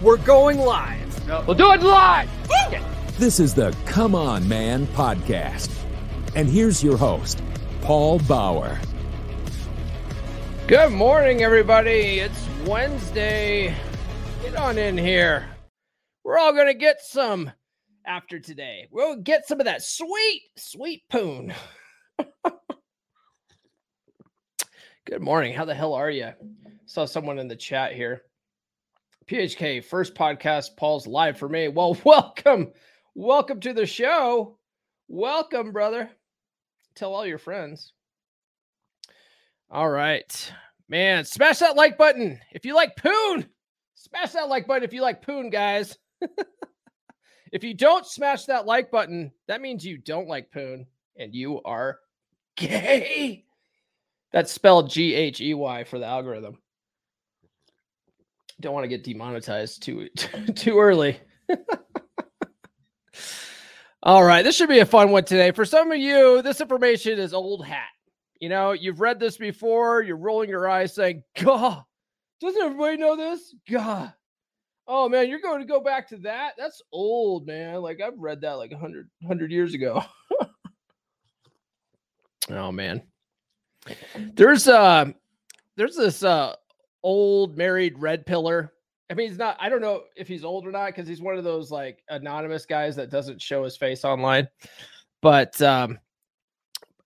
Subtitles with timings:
[0.00, 1.28] We're going live.
[1.44, 2.30] We'll do it live.
[3.18, 5.68] This is the Come On Man podcast.
[6.36, 7.42] And here's your host,
[7.80, 8.78] Paul Bauer.
[10.68, 12.20] Good morning, everybody.
[12.20, 13.74] It's Wednesday.
[14.42, 15.48] Get on in here.
[16.22, 17.50] We're all going to get some
[18.06, 18.86] after today.
[18.92, 21.52] We'll get some of that sweet, sweet poon.
[25.06, 25.54] Good morning.
[25.54, 26.30] How the hell are you?
[26.86, 28.22] Saw someone in the chat here.
[29.28, 31.68] PHK, first podcast, Paul's live for me.
[31.68, 32.72] Well, welcome.
[33.14, 34.56] Welcome to the show.
[35.06, 36.10] Welcome, brother.
[36.94, 37.92] Tell all your friends.
[39.70, 40.52] All right.
[40.88, 43.46] Man, smash that like button if you like poon.
[43.96, 45.98] Smash that like button if you like poon, guys.
[47.52, 50.86] if you don't smash that like button, that means you don't like poon
[51.18, 51.98] and you are
[52.56, 53.44] gay.
[54.32, 56.56] That's spelled G H E Y for the algorithm
[58.60, 60.08] don't want to get demonetized too
[60.54, 61.18] too early.
[64.02, 65.50] All right, this should be a fun one today.
[65.50, 67.88] For some of you, this information is old hat.
[68.40, 71.82] You know, you've read this before, you're rolling your eyes saying, God,
[72.40, 73.54] doesn't everybody know this?
[73.68, 74.12] God.
[74.86, 76.52] Oh man, you're going to go back to that?
[76.56, 77.82] That's old, man.
[77.82, 80.02] Like I've read that like 100 100 years ago.
[82.50, 83.02] oh man.
[84.34, 85.06] There's uh
[85.76, 86.54] there's this uh
[87.02, 88.72] old married red pillar.
[89.10, 91.38] I mean, he's not, I don't know if he's old or not because he's one
[91.38, 94.48] of those like anonymous guys that doesn't show his face online.
[95.22, 95.98] But um,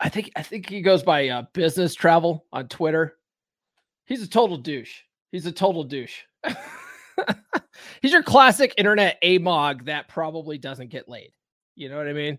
[0.00, 3.16] I think I think he goes by uh, business travel on Twitter.
[4.04, 5.00] He's a total douche.
[5.30, 6.22] He's a total douche.
[8.02, 11.32] He's your classic internet amog that probably doesn't get laid.
[11.76, 12.38] You know what I mean?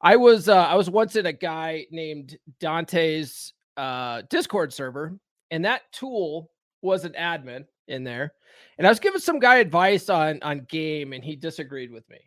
[0.00, 5.18] I was uh, I was once in a guy named Dante's uh, Discord server,
[5.50, 6.50] and that tool
[6.84, 8.34] was an admin in there,
[8.78, 12.18] and I was giving some guy advice on on game, and he disagreed with me,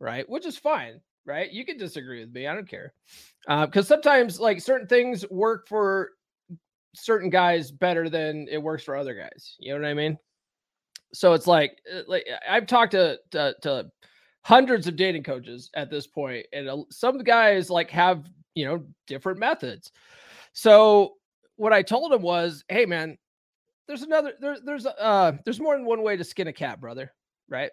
[0.00, 0.28] right?
[0.28, 1.52] Which is fine, right?
[1.52, 2.92] You can disagree with me, I don't care,
[3.46, 6.10] because uh, sometimes like certain things work for
[6.94, 9.56] certain guys better than it works for other guys.
[9.58, 10.18] You know what I mean?
[11.12, 13.90] So it's like uh, like I've talked to to, to
[14.42, 19.38] hundreds of dating coaches at this point, and some guys like have you know different
[19.38, 19.92] methods.
[20.52, 21.14] So
[21.56, 23.18] what I told him was, hey man,
[23.86, 27.12] there's another there's there's uh there's more than one way to skin a cat, brother,
[27.48, 27.70] right?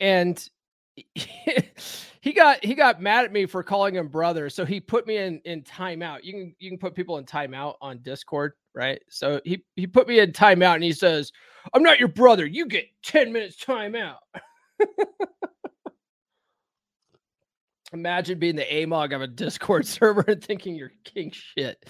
[0.00, 0.48] And
[1.14, 5.18] he got he got mad at me for calling him brother, so he put me
[5.18, 6.24] in in timeout.
[6.24, 9.00] You can you can put people in timeout on Discord, right?
[9.08, 11.32] So he he put me in timeout, and he says,
[11.74, 12.46] "I'm not your brother.
[12.46, 14.16] You get ten minutes timeout."
[17.92, 21.88] Imagine being the AMOG of a Discord server and thinking you're king shit.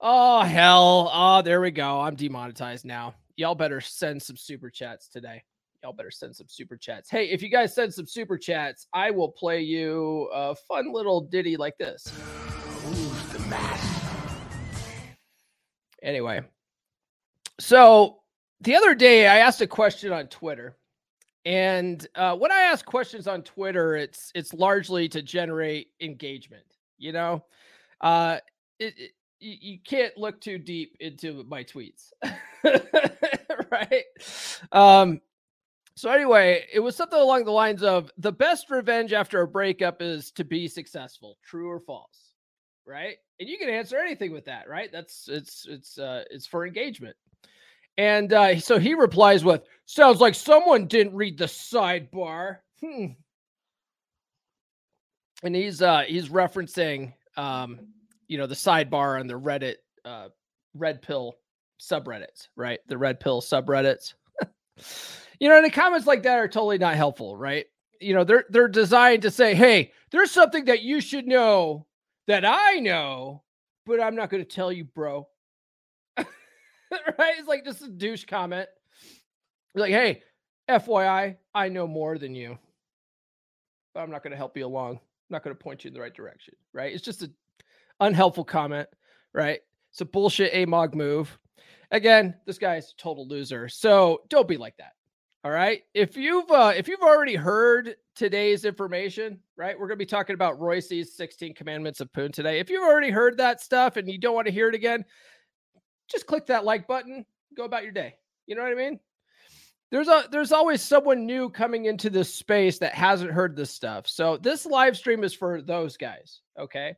[0.00, 1.10] Oh hell.
[1.12, 2.00] Oh, there we go.
[2.00, 3.14] I'm demonetized now.
[3.36, 5.42] Y'all better send some super chats today.
[5.82, 7.10] Y'all better send some super chats.
[7.10, 11.20] Hey, if you guys send some super chats, I will play you a fun little
[11.20, 12.12] ditty like this.
[16.02, 16.42] Anyway,
[17.58, 18.20] so
[18.60, 20.76] the other day I asked a question on Twitter,
[21.44, 26.64] and uh, when I ask questions on Twitter, it's it's largely to generate engagement.
[26.98, 27.44] You know,
[28.00, 28.38] uh,
[28.78, 29.10] it, it
[29.40, 32.12] you, you can't look too deep into my tweets,
[33.70, 34.04] right?
[34.72, 35.20] Um,
[35.98, 40.00] so anyway, it was something along the lines of the best revenge after a breakup
[40.00, 41.38] is to be successful.
[41.44, 42.34] True or false?
[42.86, 43.16] Right?
[43.40, 44.90] And you can answer anything with that, right?
[44.92, 47.16] That's it's it's uh it's for engagement.
[47.96, 52.58] And uh so he replies with, sounds like someone didn't read the sidebar.
[52.80, 53.06] Hmm.
[55.42, 57.88] And he's uh he's referencing um
[58.28, 60.28] you know the sidebar on the Reddit uh,
[60.74, 61.36] red pill
[61.80, 62.80] subreddits, right?
[62.88, 64.14] The red pill subreddits.
[65.40, 67.66] you know, and the comments like that are totally not helpful, right?
[68.00, 71.86] You know, they're they're designed to say, "Hey, there's something that you should know
[72.26, 73.42] that I know,
[73.86, 75.26] but I'm not going to tell you, bro."
[76.16, 76.26] right?
[77.38, 78.68] It's like just a douche comment.
[79.74, 80.22] like, "Hey,
[80.68, 82.56] FYI, I know more than you,
[83.94, 84.92] but I'm not going to help you along.
[84.92, 85.00] I'm
[85.30, 86.94] not going to point you in the right direction." Right?
[86.94, 87.30] It's just a
[88.00, 88.88] unhelpful comment,
[89.32, 89.60] right?
[89.90, 91.38] It's a bullshit AMOG move.
[91.90, 93.68] Again, this guy's a total loser.
[93.68, 94.92] So don't be like that.
[95.44, 95.82] All right.
[95.94, 99.78] If you've uh, if you've already heard today's information, right?
[99.78, 102.58] We're to be talking about Roissy's 16 commandments of Poon today.
[102.58, 105.04] If you've already heard that stuff and you don't want to hear it again,
[106.10, 107.24] just click that like button,
[107.56, 108.16] go about your day.
[108.46, 108.98] You know what I mean?
[109.90, 114.06] There's a there's always someone new coming into this space that hasn't heard this stuff.
[114.08, 116.96] So this live stream is for those guys, okay?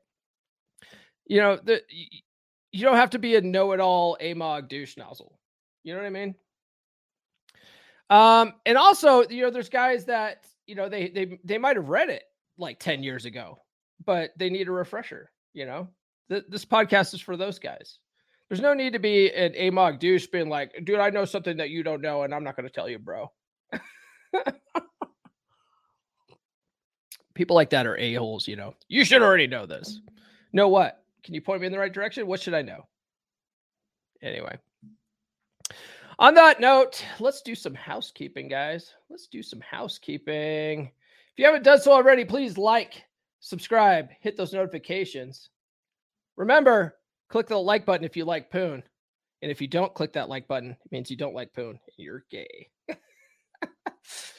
[1.30, 1.80] You know, the
[2.72, 5.38] you don't have to be a know-it-all amog douche nozzle.
[5.84, 6.34] You know what I mean?
[8.10, 11.88] Um, and also, you know, there's guys that you know they they they might have
[11.88, 12.24] read it
[12.58, 13.62] like 10 years ago,
[14.04, 15.30] but they need a refresher.
[15.52, 15.86] You know,
[16.30, 18.00] Th- this podcast is for those guys.
[18.48, 21.70] There's no need to be an amog douche being like, dude, I know something that
[21.70, 23.30] you don't know, and I'm not going to tell you, bro.
[27.34, 28.74] People like that are a-holes, you know.
[28.88, 30.00] You should already know this.
[30.52, 31.00] Know what?
[31.22, 32.26] Can you point me in the right direction?
[32.26, 32.86] What should I know?
[34.22, 34.58] Anyway.
[36.18, 38.94] On that note, let's do some housekeeping, guys.
[39.08, 40.90] Let's do some housekeeping.
[41.32, 43.04] If you haven't done so already, please like,
[43.40, 45.48] subscribe, hit those notifications.
[46.36, 48.82] Remember, click the like button if you like Poon.
[49.42, 51.80] And if you don't click that like button, it means you don't like Poon.
[51.96, 52.68] You're gay.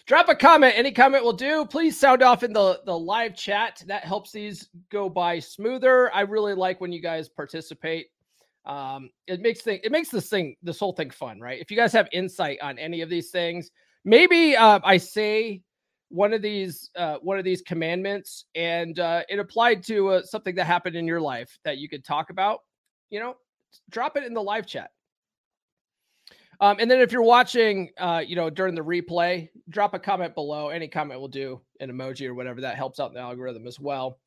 [0.05, 0.73] Drop a comment.
[0.75, 1.65] Any comment will do.
[1.65, 3.83] Please sound off in the, the live chat.
[3.87, 6.13] That helps these go by smoother.
[6.13, 8.07] I really like when you guys participate
[8.65, 11.77] um it makes thing it makes this thing this whole thing fun right if you
[11.77, 13.71] guys have insight on any of these things
[14.05, 15.61] maybe uh, i say
[16.09, 20.53] one of these uh, one of these commandments and uh, it applied to uh, something
[20.53, 22.59] that happened in your life that you could talk about
[23.09, 23.35] you know
[23.89, 24.91] drop it in the live chat
[26.61, 30.33] um, and then if you're watching uh, you know during the replay drop a comment
[30.33, 33.79] below any comment will do an emoji or whatever that helps out the algorithm as
[33.79, 34.19] well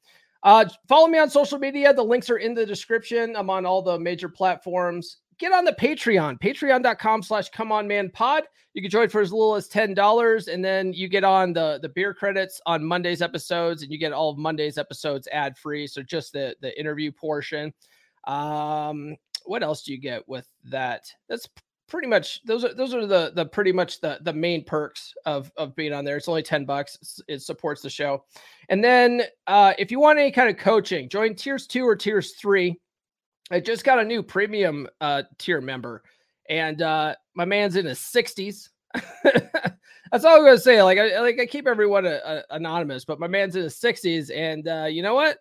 [0.45, 1.93] uh, follow me on social media.
[1.95, 3.35] The links are in the description.
[3.35, 5.19] I'm on all the major platforms.
[5.39, 8.45] Get on the Patreon, patreon.com slash come on man pod.
[8.75, 10.53] You can join for as little as $10.
[10.53, 14.13] And then you get on the, the beer credits on Monday's episodes, and you get
[14.13, 15.87] all of Monday's episodes ad free.
[15.87, 17.73] So just the, the interview portion.
[18.27, 21.05] Um, what else do you get with that?
[21.29, 21.49] That's
[21.89, 25.53] pretty much those are those are the the pretty much the the main perks of
[25.57, 26.17] of being on there.
[26.17, 27.21] It's only 10 bucks.
[27.29, 28.25] It supports the show.
[28.69, 32.35] And then uh if you want any kind of coaching, join tiers 2 or tiers
[32.37, 32.79] 3.
[33.51, 36.03] I just got a new premium uh tier member
[36.49, 38.71] and uh my man's in his 60s.
[39.25, 40.83] That's all I'm gonna say.
[40.83, 44.31] Like I like I keep everyone a, a, anonymous, but my man's in his 60s,
[44.33, 45.39] and uh, you know what?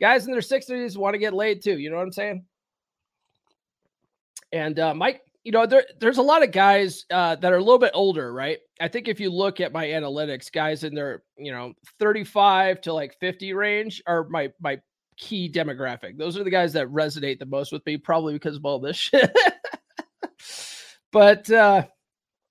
[0.00, 1.78] Guys in their 60s want to get laid too.
[1.78, 2.44] You know what I'm saying?
[4.52, 7.62] And uh, Mike you know, there, there's a lot of guys uh, that are a
[7.62, 8.58] little bit older, right?
[8.80, 12.92] I think if you look at my analytics, guys in their, you know, 35 to
[12.92, 14.80] like 50 range are my my
[15.16, 16.18] key demographic.
[16.18, 18.96] Those are the guys that resonate the most with me, probably because of all this
[19.12, 19.30] shit.
[21.12, 21.84] but uh,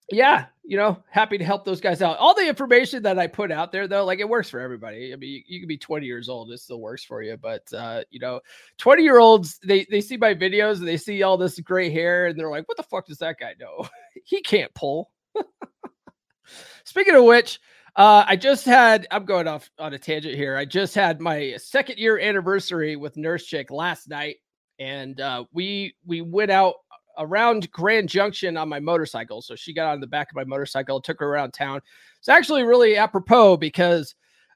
[0.09, 2.17] yeah, you know, happy to help those guys out.
[2.17, 5.13] All the information that I put out there, though, like it works for everybody.
[5.13, 7.37] I mean, you, you can be 20 years old, it still works for you.
[7.37, 8.41] But uh, you know,
[8.77, 12.27] 20 year olds, they they see my videos and they see all this gray hair,
[12.27, 13.87] and they're like, "What the fuck does that guy know?
[14.23, 15.11] he can't pull."
[16.83, 17.59] Speaking of which,
[17.95, 20.57] uh, I just had, I'm going off on a tangent here.
[20.57, 24.37] I just had my second year anniversary with Nurse Chick last night,
[24.79, 26.75] and uh, we we went out
[27.17, 29.41] around Grand Junction on my motorcycle.
[29.41, 31.81] So she got on the back of my motorcycle, took her around town.
[32.19, 34.15] It's actually really apropos because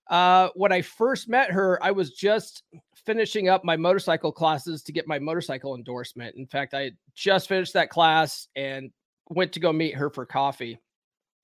[0.10, 2.64] uh, when I first met her, I was just
[3.06, 6.36] finishing up my motorcycle classes to get my motorcycle endorsement.
[6.36, 8.92] In fact, I just finished that class and
[9.30, 10.80] went to go meet her for coffee.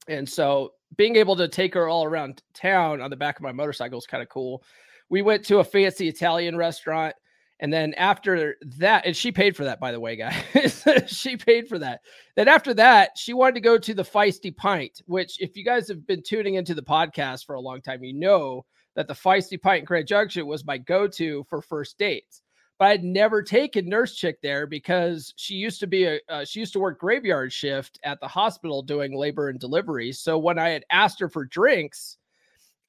[0.07, 3.51] And so being able to take her all around town on the back of my
[3.51, 4.63] motorcycle is kind of cool.
[5.10, 7.15] We went to a fancy Italian restaurant
[7.59, 10.83] and then after that, and she paid for that, by the way, guys.
[11.07, 12.01] she paid for that.
[12.35, 15.88] Then after that, she wanted to go to the Feisty Pint, which, if you guys
[15.88, 19.62] have been tuning into the podcast for a long time, you know that the Feisty
[19.62, 22.41] Pint in Grand Junction was my go to for first dates.
[22.77, 26.59] But I'd never taken Nurse Chick there because she used to be a uh, she
[26.59, 30.12] used to work graveyard shift at the hospital doing labor and delivery.
[30.12, 32.17] So when I had asked her for drinks,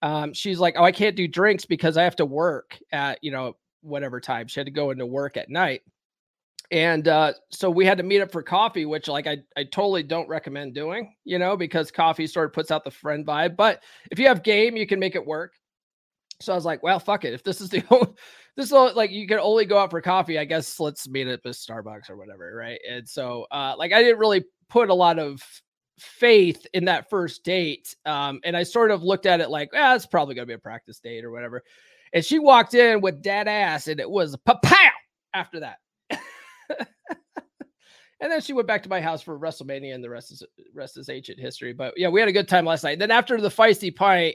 [0.03, 3.31] um, she's like, "Oh, I can't do drinks because I have to work at you
[3.31, 3.55] know
[3.87, 4.49] whatever time.
[4.49, 5.83] She had to go into work at night.
[6.71, 10.03] And uh, so we had to meet up for coffee, which like I, I totally
[10.03, 13.57] don't recommend doing, you know, because coffee sort of puts out the friend vibe.
[13.57, 15.55] But if you have game, you can make it work.
[16.41, 17.35] So I was like, well, fuck it.
[17.35, 18.09] If this is the only,
[18.57, 21.41] this is like you can only go out for coffee, I guess let's meet up
[21.45, 22.81] at Starbucks or whatever, right?
[22.89, 25.41] And so uh, like I didn't really put a lot of
[25.99, 27.95] faith in that first date.
[28.05, 30.59] Um, and I sort of looked at it like, ah, it's probably gonna be a
[30.59, 31.63] practice date or whatever.
[32.17, 34.91] And she walked in with dead ass, and it was pow
[35.35, 35.79] after that.
[38.19, 40.43] And then she went back to my house for WrestleMania, and the rest is
[40.75, 41.75] rest is ancient history.
[41.75, 42.99] But yeah, we had a good time last night.
[42.99, 44.35] Then after the feisty pint,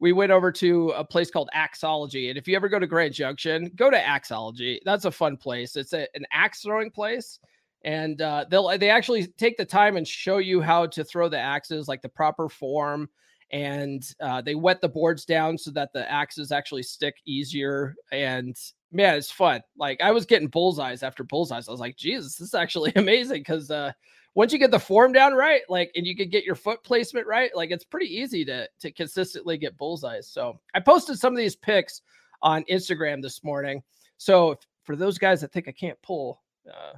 [0.00, 2.28] we went over to a place called Axology.
[2.28, 4.80] And if you ever go to Grand Junction, go to Axology.
[4.84, 5.76] That's a fun place.
[5.76, 7.38] It's a, an axe throwing place.
[7.84, 11.38] And uh, they'll they actually take the time and show you how to throw the
[11.38, 13.08] axes, like the proper form.
[13.52, 17.94] And uh, they wet the boards down so that the axes actually stick easier.
[18.10, 18.56] And
[18.90, 19.60] man, it's fun.
[19.76, 21.68] Like I was getting bullseyes after bullseyes.
[21.68, 23.92] I was like, Jesus, this is actually amazing because uh,
[24.34, 27.26] once you get the form down right, like, and you can get your foot placement
[27.26, 30.28] right, like it's pretty easy to to consistently get bullseyes.
[30.28, 32.02] So I posted some of these pics
[32.42, 33.82] on Instagram this morning.
[34.16, 36.94] So for those guys that think I can't pull, uh,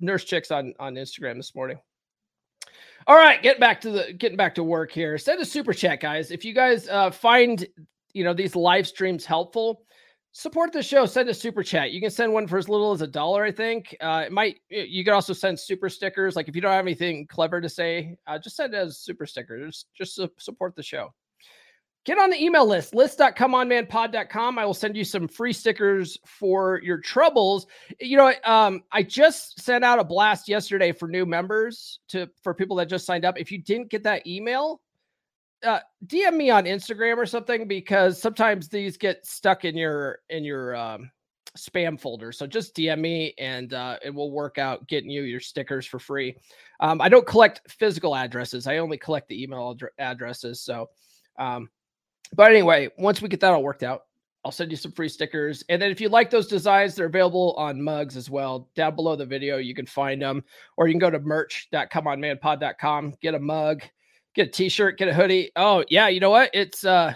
[0.00, 1.78] nurse chicks on on Instagram this morning.
[3.06, 5.18] All right, get back to the getting back to work here.
[5.18, 6.30] Send a super chat, guys.
[6.30, 7.66] If you guys uh, find
[8.12, 9.82] you know these live streams helpful,
[10.32, 11.06] support the show.
[11.06, 11.92] Send a super chat.
[11.92, 13.96] You can send one for as little as a dollar i think.
[14.00, 16.36] Uh it might you can also send super stickers.
[16.36, 19.26] Like if you don't have anything clever to say uh, just send it as super
[19.26, 21.12] stickers just, just support the show
[22.04, 26.98] get on the email list list.comeonmanpod.com i will send you some free stickers for your
[26.98, 27.66] troubles
[28.00, 32.54] you know um i just sent out a blast yesterday for new members to for
[32.54, 34.80] people that just signed up if you didn't get that email
[35.64, 40.44] uh, DM me on Instagram or something because sometimes these get stuck in your in
[40.44, 41.10] your um,
[41.56, 42.32] spam folder.
[42.32, 45.98] So just DM me and uh, it will work out getting you your stickers for
[45.98, 46.36] free.
[46.80, 48.66] Um, I don't collect physical addresses.
[48.66, 50.60] I only collect the email ad- addresses.
[50.60, 50.88] So,
[51.38, 51.68] um,
[52.34, 54.02] but anyway, once we get that all worked out,
[54.44, 55.62] I'll send you some free stickers.
[55.68, 58.68] And then if you like those designs, they're available on mugs as well.
[58.74, 60.42] Down below the video, you can find them,
[60.76, 63.82] or you can go to merch.comeonmanpod.com, get a mug
[64.34, 65.50] get a t-shirt, get a hoodie.
[65.56, 66.50] Oh yeah, you know what?
[66.52, 67.14] It's uh,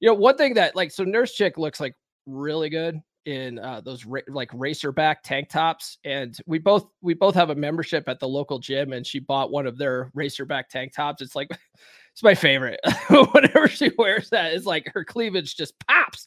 [0.00, 1.94] you know, one thing that like so Nurse Chick looks like
[2.26, 7.34] really good in uh, those ra- like racerback tank tops, and we both we both
[7.34, 10.92] have a membership at the local gym, and she bought one of their racerback tank
[10.92, 11.22] tops.
[11.22, 11.48] It's like
[12.18, 12.80] it's my favorite.
[13.32, 16.26] Whenever she wears that, it's like her cleavage just pops,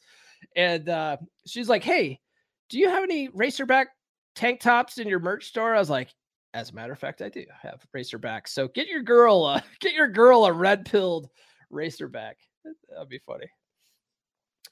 [0.55, 2.21] and uh, she's like, "Hey,
[2.69, 3.88] do you have any racerback
[4.33, 6.07] tank tops in your merch store?" I was like,
[6.53, 8.48] as a matter of fact, I do have racerback.
[8.48, 11.27] So get your girl, uh, get your girl a red pilled
[11.74, 12.36] racerback.
[12.89, 13.48] That'd be funny.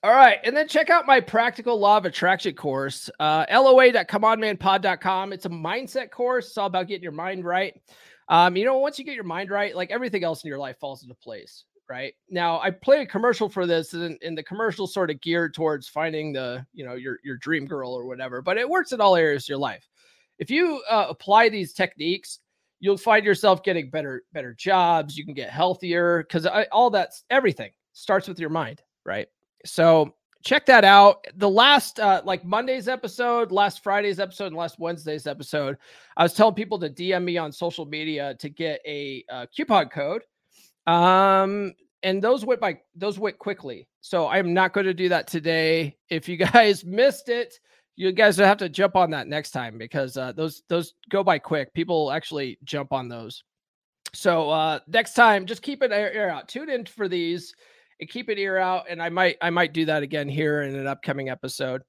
[0.01, 0.38] All right.
[0.45, 5.33] And then check out my practical law of attraction course, uh, loa.comeonmanpod.com.
[5.33, 6.47] It's a mindset course.
[6.47, 7.73] It's all about getting your mind right.
[8.29, 10.77] Um, you know, once you get your mind right, like everything else in your life
[10.79, 11.65] falls into place.
[11.89, 15.55] Right now, I play a commercial for this, and, and the commercial sort of geared
[15.55, 18.43] towards finding the, you know, your your dream girl or whatever.
[18.43, 19.89] But it works in all areas of your life
[20.39, 22.39] if you uh, apply these techniques,
[22.79, 25.17] you'll find yourself getting better better jobs.
[25.17, 29.27] You can get healthier because all that's everything starts with your mind, right?
[29.65, 31.25] So check that out.
[31.36, 35.77] The last uh, like Monday's episode, last Friday's episode, and last Wednesday's episode,
[36.17, 39.89] I was telling people to DM me on social media to get a uh, coupon
[39.89, 40.24] code.
[40.88, 43.88] Um, and those went by those went quickly.
[44.01, 45.98] So I'm not going to do that today.
[46.10, 47.60] If you guys missed it,
[47.96, 51.39] you guys have to jump on that next time because uh, those those go by
[51.39, 51.74] quick.
[51.74, 53.43] People actually jump on those.
[54.13, 56.48] So uh, next time, just keep an ear out.
[56.48, 57.53] Tune in for these
[58.00, 58.86] and keep an ear out.
[58.89, 61.82] And I might I might do that again here in an upcoming episode.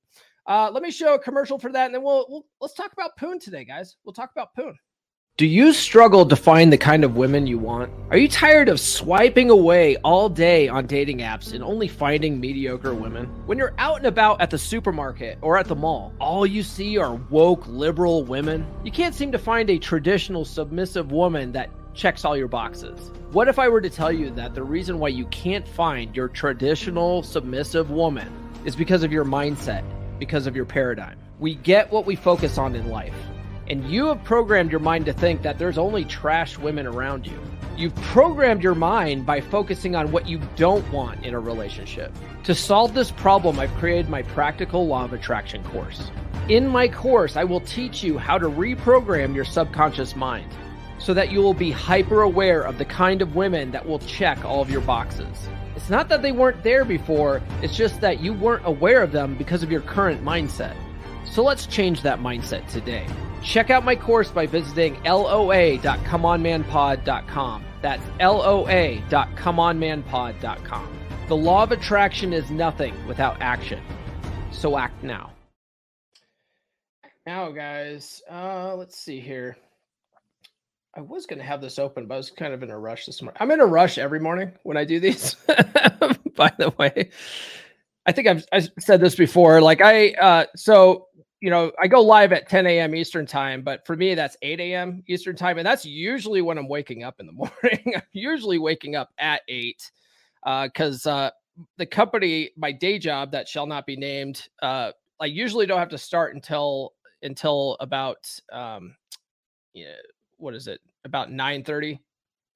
[0.46, 3.16] Uh, let me show a commercial for that, and then we'll, we'll let's talk about
[3.16, 3.96] Poon today, guys.
[4.04, 4.76] We'll talk about Poon.
[5.36, 7.90] Do you struggle to find the kind of women you want?
[8.10, 12.92] Are you tired of swiping away all day on dating apps and only finding mediocre
[12.92, 13.24] women?
[13.46, 16.98] When you're out and about at the supermarket or at the mall, all you see
[16.98, 18.66] are woke liberal women?
[18.84, 23.10] You can't seem to find a traditional submissive woman that checks all your boxes.
[23.32, 26.28] What if I were to tell you that the reason why you can't find your
[26.28, 28.32] traditional submissive woman
[28.64, 29.84] is because of your mindset,
[30.18, 31.18] because of your paradigm?
[31.38, 33.14] We get what we focus on in life.
[33.68, 37.40] And you have programmed your mind to think that there's only trash women around you.
[37.76, 42.12] You've programmed your mind by focusing on what you don't want in a relationship.
[42.44, 46.10] To solve this problem, I've created my Practical Law of Attraction course.
[46.48, 50.50] In my course, I will teach you how to reprogram your subconscious mind
[51.00, 54.44] so that you will be hyper aware of the kind of women that will check
[54.44, 55.48] all of your boxes.
[55.74, 59.36] It's not that they weren't there before, it's just that you weren't aware of them
[59.36, 60.76] because of your current mindset.
[61.24, 63.06] So let's change that mindset today.
[63.42, 67.64] Check out my course by visiting loa.comeonmanpod.com.
[67.80, 70.96] That's loa.comeonmanpod.com.
[71.28, 73.80] The law of attraction is nothing without action.
[74.50, 75.30] So act now.
[77.24, 79.56] Now, guys, uh, let's see here.
[80.96, 83.06] I was going to have this open, but I was kind of in a rush
[83.06, 83.36] this morning.
[83.40, 85.34] I'm in a rush every morning when I do these,
[86.36, 87.10] by the way.
[88.06, 89.60] I think I've, I've said this before.
[89.60, 91.06] Like, I, uh, so
[91.40, 92.94] you know, I go live at 10 a.m.
[92.94, 95.02] Eastern time, but for me, that's 8 a.m.
[95.08, 95.56] Eastern time.
[95.56, 97.94] And that's usually when I'm waking up in the morning.
[97.96, 99.90] I'm usually waking up at 8
[100.64, 101.30] because uh, uh,
[101.76, 105.90] the company, my day job that shall not be named, uh, I usually don't have
[105.90, 108.96] to start until until about um,
[109.74, 109.96] yeah,
[110.40, 110.80] what is it?
[111.04, 112.00] About 9 30,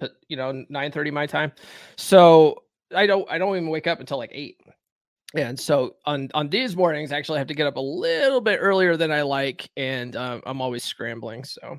[0.01, 1.53] but you know, 9 30 my time.
[1.97, 2.63] So
[2.95, 4.57] I don't I don't even wake up until like 8
[5.37, 8.59] and so on on these mornings i actually have to get up a little bit
[8.61, 11.77] earlier than i like and um, i'm always scrambling so.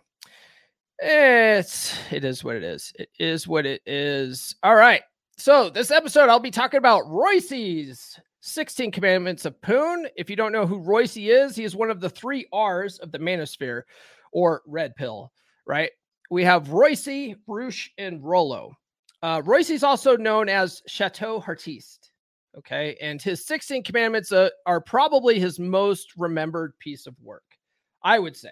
[1.00, 2.94] It's it is what it is.
[2.98, 4.56] It is what it is.
[4.64, 5.02] All right.
[5.38, 10.08] So this episode i'll be talking about Roissy's 16 commandments of poon.
[10.16, 13.12] If you don't know who Roissy is he is one of the three r's of
[13.12, 13.84] the manosphere
[14.32, 15.32] or red pill
[15.66, 15.92] right
[16.32, 18.74] we have Roissy Roosh, and rollo
[19.22, 22.12] uh, Roissy is also known as chateau heartiste
[22.58, 22.96] Okay.
[23.02, 27.44] And his 16 commandments uh, are probably his most remembered piece of work,
[28.04, 28.52] I would say.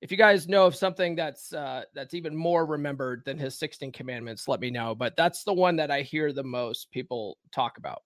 [0.00, 3.90] If you guys know of something that's uh, that's even more remembered than his 16
[3.90, 4.94] commandments, let me know.
[4.94, 8.02] But that's the one that I hear the most people talk about.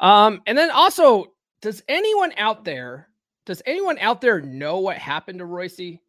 [0.00, 1.26] Um, and then also,
[1.60, 3.08] does anyone out there,
[3.44, 6.00] does anyone out there know what happened to Roissy?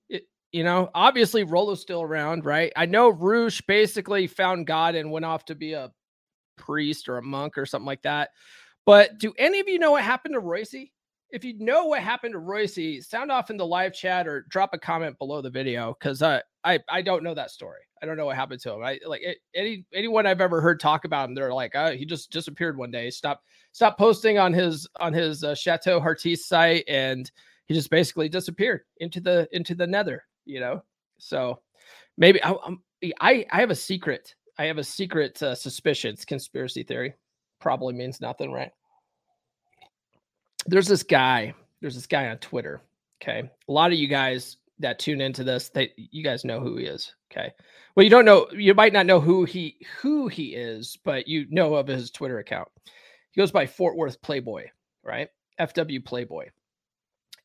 [0.58, 2.74] You know, obviously Rollo's still around, right?
[2.76, 5.92] I know Roosh basically found God and went off to be a
[6.56, 8.32] priest or a monk or something like that.
[8.84, 10.90] But do any of you know what happened to Roissy?
[11.30, 14.72] If you know what happened to Roissy, sound off in the live chat or drop
[14.74, 17.82] a comment below the video because uh, I I don't know that story.
[18.02, 18.84] I don't know what happened to him.
[18.84, 21.36] I like it, any anyone I've ever heard talk about him.
[21.36, 23.12] They're like, oh, he just disappeared one day.
[23.12, 27.30] Stop stop posting on his on his uh, Chateau Heartiste site, and
[27.68, 30.24] he just basically disappeared into the into the nether.
[30.48, 30.84] You know,
[31.18, 31.60] so
[32.18, 32.82] maybe I, I'm,
[33.20, 36.14] I I have a secret I have a secret uh, suspicion.
[36.14, 37.14] It's conspiracy theory.
[37.60, 38.72] Probably means nothing, right?
[40.66, 41.54] There's this guy.
[41.82, 42.82] There's this guy on Twitter.
[43.22, 46.78] Okay, a lot of you guys that tune into this, they you guys know who
[46.78, 47.14] he is.
[47.32, 47.52] Okay,
[47.96, 48.48] well you don't know.
[48.52, 52.40] You might not know who he who he is, but you know of his Twitter
[52.40, 52.68] account.
[53.32, 54.68] He goes by Fort Worth Playboy,
[55.04, 55.30] right?
[55.60, 56.50] FW Playboy,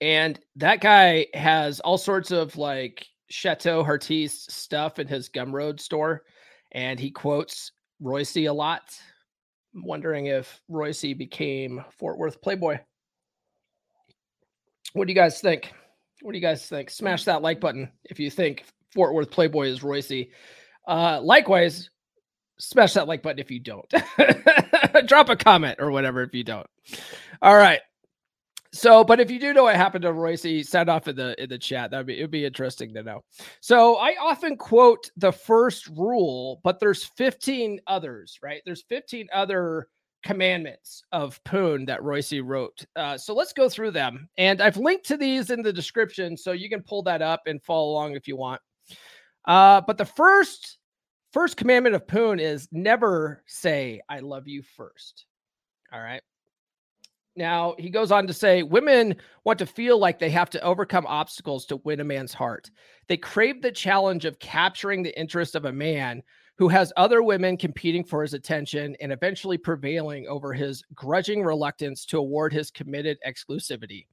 [0.03, 6.23] and that guy has all sorts of like Chateau Heartiste stuff in his Gumroad store
[6.73, 7.71] and he quotes
[8.03, 8.83] Roissy a lot.
[9.73, 12.81] I'm wondering if Roissy became Fort Worth Playboy.
[14.93, 15.73] What do you guys think?
[16.21, 16.91] What do you guys think?
[16.91, 20.31] Smash that like button if you think Fort Worth Playboy is Roissy.
[20.87, 21.91] Uh, likewise,
[22.59, 23.89] smash that like button if you don't.
[25.07, 26.67] Drop a comment or whatever if you don't.
[27.41, 27.81] All right.
[28.75, 31.51] So, but if you do know what happened to Roissy, send off in the in
[31.51, 31.91] the chat.
[31.91, 33.23] That'd be it'd be interesting to know.
[33.61, 38.63] So I often quote the first rule, but there's 15 others, right?
[38.65, 39.89] There's 15 other
[40.25, 42.85] commandments of Poon that Roissy wrote.
[42.97, 44.29] Uh, so let's go through them.
[44.39, 47.63] And I've linked to these in the description, so you can pull that up and
[47.63, 48.61] follow along if you want.
[49.45, 50.79] Uh, but the first
[51.33, 55.27] first commandment of Poon is never say I love you first.
[55.93, 56.23] All right.
[57.35, 61.07] Now, he goes on to say women want to feel like they have to overcome
[61.07, 62.71] obstacles to win a man's heart.
[63.09, 66.23] They crave the challenge of capturing the interest of a man
[66.57, 72.05] who has other women competing for his attention and eventually prevailing over his grudging reluctance
[72.07, 74.07] to award his committed exclusivity.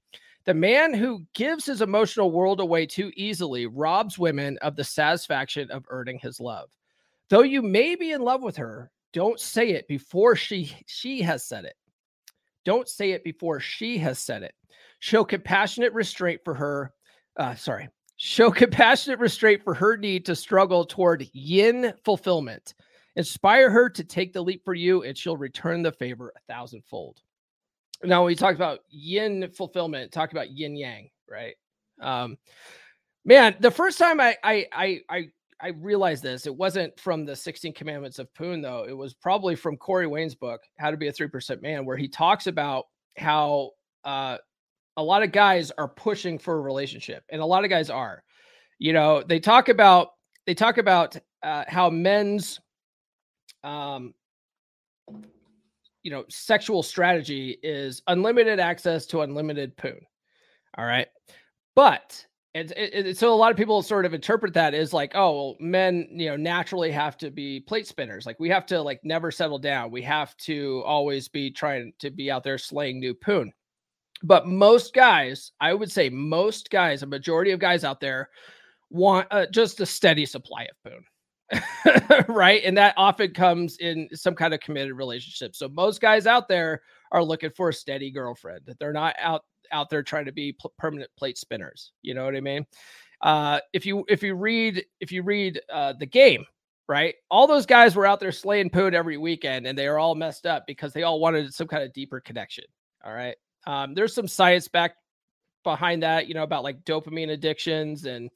[0.46, 5.70] The man who gives his emotional world away too easily robs women of the satisfaction
[5.70, 6.70] of earning his love.
[7.28, 11.44] Though you may be in love with her, don't say it before she she has
[11.44, 11.76] said it.
[12.66, 14.54] Don't say it before she has said it.
[15.00, 16.94] Show compassionate restraint for her.
[17.38, 17.90] Uh, sorry.
[18.18, 22.74] Show compassionate restraint for her need to struggle toward yin fulfillment.
[23.16, 27.22] Inspire her to take the leap for you, and she'll return the favor a thousandfold.
[28.04, 31.56] Now, we talked about yin fulfillment, talk about yin yang, right?
[32.00, 32.38] Um,
[33.26, 35.30] man, the first time I I I I
[35.62, 36.46] I realized this.
[36.46, 38.86] It wasn't from the 16 Commandments of Poon, though.
[38.88, 42.08] It was probably from Corey Wayne's book, How to Be a 3% Man, where he
[42.08, 42.86] talks about
[43.18, 43.72] how
[44.06, 44.38] uh,
[44.96, 48.24] a lot of guys are pushing for a relationship, and a lot of guys are.
[48.78, 50.10] You know, they talk about
[50.46, 52.60] they talk about uh, how men's
[53.64, 54.14] um
[56.04, 60.00] you know sexual strategy is unlimited access to unlimited poon
[60.78, 61.08] all right
[61.76, 65.56] but and so a lot of people sort of interpret that as like oh well,
[65.60, 68.26] men you know naturally have to be plate spinners.
[68.26, 69.92] Like we have to like never settle down.
[69.92, 73.52] We have to always be trying to be out there slaying new poon.
[74.24, 78.30] But most guys i would say most guys a majority of guys out there
[78.90, 81.04] want uh, just a steady supply of poon
[82.28, 82.62] right?
[82.64, 85.56] And that often comes in some kind of committed relationship.
[85.56, 86.82] So most guys out there
[87.12, 88.62] are looking for a steady girlfriend.
[88.66, 91.92] That they're not out out there trying to be permanent plate spinners.
[92.02, 92.66] You know what I mean?
[93.22, 96.46] Uh, if you if you read if you read uh, the game,
[96.88, 97.16] right?
[97.30, 100.46] All those guys were out there slaying poon every weekend, and they are all messed
[100.46, 102.66] up because they all wanted some kind of deeper connection.
[103.06, 103.36] All right.
[103.68, 104.96] Um, there's some science back
[105.64, 108.30] behind that, you know, about like dopamine addictions and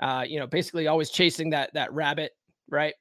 [0.00, 2.32] uh, you know, basically always chasing that that rabbit,
[2.68, 2.94] right?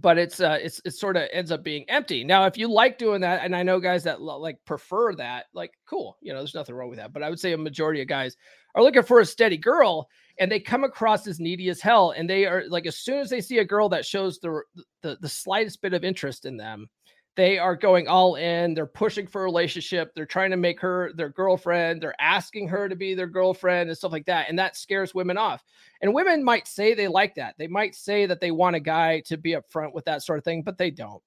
[0.00, 2.24] But it's uh it's it sort of ends up being empty.
[2.24, 5.72] Now, if you like doing that, and I know guys that like prefer that, like
[5.86, 7.12] cool, you know, there's nothing wrong with that.
[7.12, 8.36] But I would say a majority of guys
[8.74, 12.12] are looking for a steady girl and they come across as needy as hell.
[12.16, 14.62] And they are like, as soon as they see a girl that shows the
[15.02, 16.88] the, the slightest bit of interest in them,
[17.34, 18.74] they are going all in.
[18.74, 20.12] They're pushing for a relationship.
[20.14, 22.02] They're trying to make her their girlfriend.
[22.02, 24.50] They're asking her to be their girlfriend and stuff like that.
[24.50, 25.64] And that scares women off.
[26.02, 27.54] And women might say they like that.
[27.58, 30.44] They might say that they want a guy to be upfront with that sort of
[30.44, 31.22] thing, but they don't.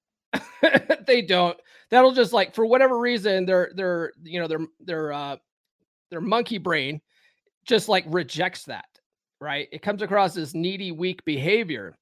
[1.06, 1.58] they don't.
[1.90, 5.36] That'll just like for whatever reason, their their you know their their uh
[6.10, 7.00] their monkey brain
[7.64, 8.86] just like rejects that.
[9.40, 9.68] Right?
[9.72, 11.96] It comes across as needy, weak behavior.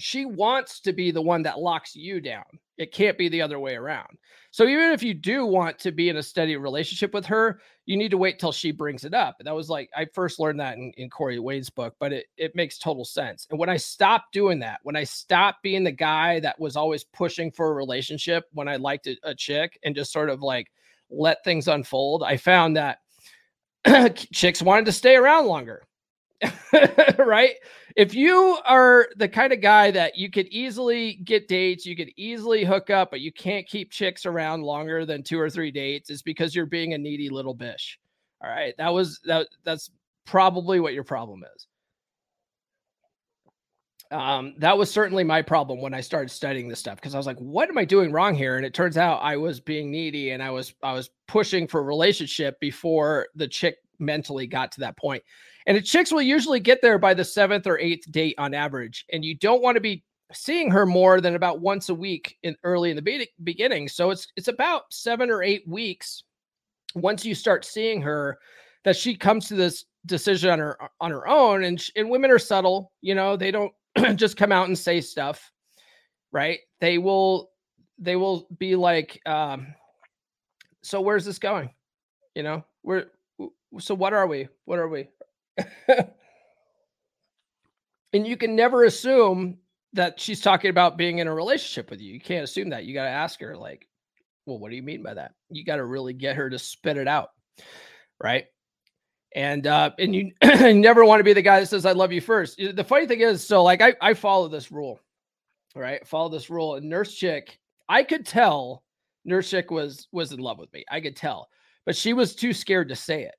[0.00, 2.44] She wants to be the one that locks you down
[2.76, 4.18] it can't be the other way around.
[4.50, 7.96] So even if you do want to be in a steady relationship with her, you
[7.96, 9.36] need to wait till she brings it up.
[9.40, 12.56] That was like I first learned that in, in Corey Wayne's book, but it, it
[12.56, 13.46] makes total sense.
[13.50, 17.04] And when I stopped doing that, when I stopped being the guy that was always
[17.04, 20.70] pushing for a relationship when I liked a, a chick and just sort of like
[21.10, 22.98] let things unfold, I found that
[24.32, 25.82] chicks wanted to stay around longer.
[27.18, 27.54] right?
[27.96, 32.10] If you are the kind of guy that you could easily get dates, you could
[32.16, 36.10] easily hook up, but you can't keep chicks around longer than two or three dates,
[36.10, 37.98] it's because you're being a needy little bish.
[38.42, 38.74] All right.
[38.78, 39.90] That was that that's
[40.26, 41.66] probably what your problem is.
[44.10, 47.26] Um, that was certainly my problem when I started studying this stuff because I was
[47.26, 48.56] like, what am I doing wrong here?
[48.56, 51.80] And it turns out I was being needy and I was I was pushing for
[51.80, 55.22] a relationship before the chick mentally got to that point.
[55.66, 59.04] And the chicks will usually get there by the seventh or eighth date on average.
[59.12, 62.56] And you don't want to be seeing her more than about once a week in
[62.64, 63.88] early in the be- beginning.
[63.88, 66.24] So it's it's about seven or eight weeks
[66.94, 68.38] once you start seeing her
[68.84, 71.64] that she comes to this decision on her on her own.
[71.64, 73.72] And and women are subtle, you know, they don't
[74.16, 75.50] just come out and say stuff,
[76.32, 76.60] right?
[76.80, 77.50] They will
[77.98, 79.74] they will be like, um,
[80.82, 81.70] so where's this going?
[82.34, 83.12] You know, where
[83.78, 84.48] so what are we?
[84.64, 85.08] What are we?
[88.12, 89.58] and you can never assume
[89.94, 92.12] that she's talking about being in a relationship with you.
[92.12, 92.84] You can't assume that.
[92.84, 93.88] You got to ask her, like,
[94.46, 95.34] well, what do you mean by that?
[95.50, 97.30] You got to really get her to spit it out.
[98.22, 98.46] Right.
[99.34, 102.20] And uh, and you never want to be the guy that says I love you
[102.20, 102.56] first.
[102.56, 105.00] The funny thing is, so like I, I follow this rule,
[105.74, 106.06] right?
[106.06, 106.76] Follow this rule.
[106.76, 108.84] And nurse chick, I could tell
[109.24, 110.84] nurse chick was was in love with me.
[110.88, 111.48] I could tell,
[111.86, 113.34] but she was too scared to say it.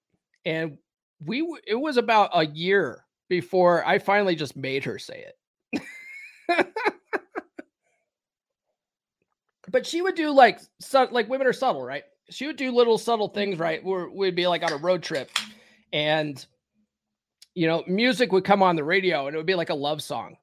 [0.46, 0.78] And
[1.24, 6.68] we it was about a year before I finally just made her say it.
[9.72, 12.04] but she would do like so, like women are subtle, right?
[12.30, 13.84] She would do little subtle things, right?
[13.84, 15.30] We'd be like on a road trip,
[15.94, 16.44] and
[17.54, 20.02] you know, music would come on the radio, and it would be like a love
[20.02, 20.36] song,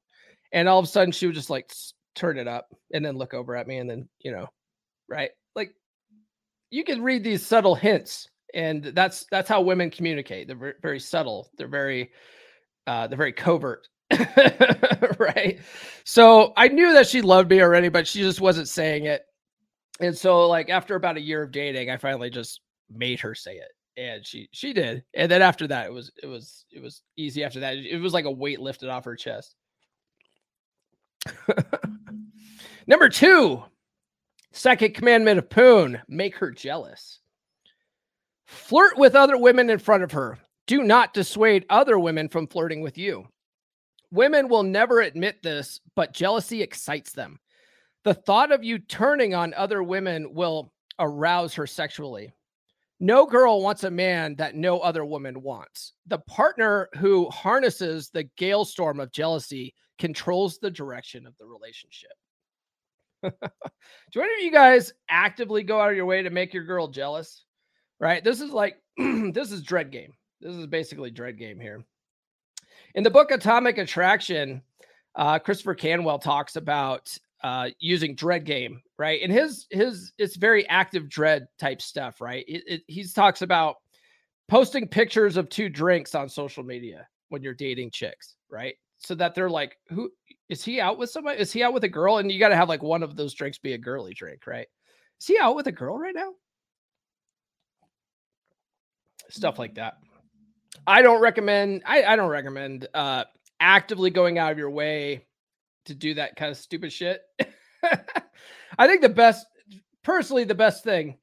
[0.51, 1.71] and all of a sudden she would just like
[2.15, 4.47] turn it up and then look over at me, and then you know,
[5.09, 5.31] right?
[6.73, 10.47] You could read these subtle hints and that's that's how women communicate.
[10.47, 11.51] They're very, very subtle.
[11.55, 12.09] They're very
[12.87, 13.87] uh they're very covert
[15.19, 15.59] right?
[16.03, 19.23] So i knew that she loved me already but she just wasn't saying it.
[19.99, 23.53] And so like after about a year of dating i finally just made her say
[23.53, 25.03] it and she she did.
[25.13, 27.77] And then after that it was it was it was easy after that.
[27.77, 29.55] It was like a weight lifted off her chest.
[32.87, 33.63] Number two
[34.53, 37.19] second commandment of poon make her jealous
[38.45, 40.37] Flirt with other women in front of her.
[40.67, 43.27] Do not dissuade other women from flirting with you.
[44.11, 47.39] Women will never admit this, but jealousy excites them.
[48.03, 52.31] The thought of you turning on other women will arouse her sexually.
[52.99, 55.93] No girl wants a man that no other woman wants.
[56.07, 62.11] The partner who harnesses the gale storm of jealousy controls the direction of the relationship.
[64.11, 66.87] Do any of you guys actively go out of your way to make your girl
[66.87, 67.43] jealous?
[68.03, 68.21] right?
[68.21, 70.13] This is like this is dread game.
[70.41, 71.83] This is basically dread game here.
[72.95, 74.61] In the book Atomic Attraction,
[75.15, 79.21] uh, Christopher Canwell talks about uh, using dread game, right?
[79.23, 82.45] And his his it's very active dread type stuff, right?
[82.87, 83.77] He talks about
[84.49, 88.75] posting pictures of two drinks on social media when you're dating chicks, right?
[89.03, 90.11] So that they're like, who
[90.49, 91.39] is he out with somebody?
[91.39, 92.17] Is he out with a girl?
[92.17, 94.67] And you got to have like one of those drinks be a girly drink, right?
[95.19, 96.31] Is he out with a girl right now?
[99.33, 99.97] stuff like that.
[100.85, 101.83] I don't recommend.
[101.85, 103.25] I, I don't recommend uh,
[103.59, 105.25] actively going out of your way
[105.85, 107.21] to do that kind of stupid shit.
[108.77, 109.45] I think the best,
[110.03, 111.17] personally, the best thing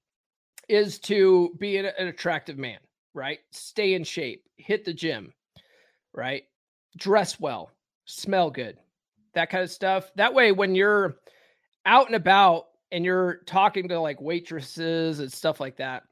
[0.68, 2.78] is to be an, an attractive man,
[3.14, 3.38] right?
[3.52, 5.32] Stay in shape, hit the gym,
[6.12, 6.44] right?
[6.96, 7.70] Dress well,
[8.04, 8.78] smell good,
[9.34, 10.10] that kind of stuff.
[10.16, 11.16] That way, when you're
[11.86, 16.02] out and about and you're talking to like waitresses and stuff like that,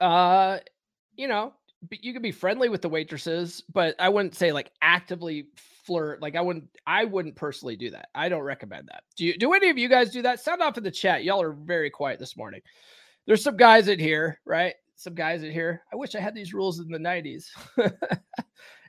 [0.00, 0.58] uh,
[1.16, 1.52] you know,
[1.90, 5.46] you can be friendly with the waitresses, but I wouldn't say like actively
[5.84, 6.20] flirt.
[6.20, 8.08] Like I wouldn't, I wouldn't personally do that.
[8.14, 9.04] I don't recommend that.
[9.16, 9.36] Do you?
[9.36, 10.40] Do any of you guys do that?
[10.40, 11.24] Sound off in the chat.
[11.24, 12.60] Y'all are very quiet this morning.
[13.26, 14.74] There's some guys in here, right?
[14.96, 15.82] Some guys in here.
[15.92, 17.46] I wish I had these rules in the '90s.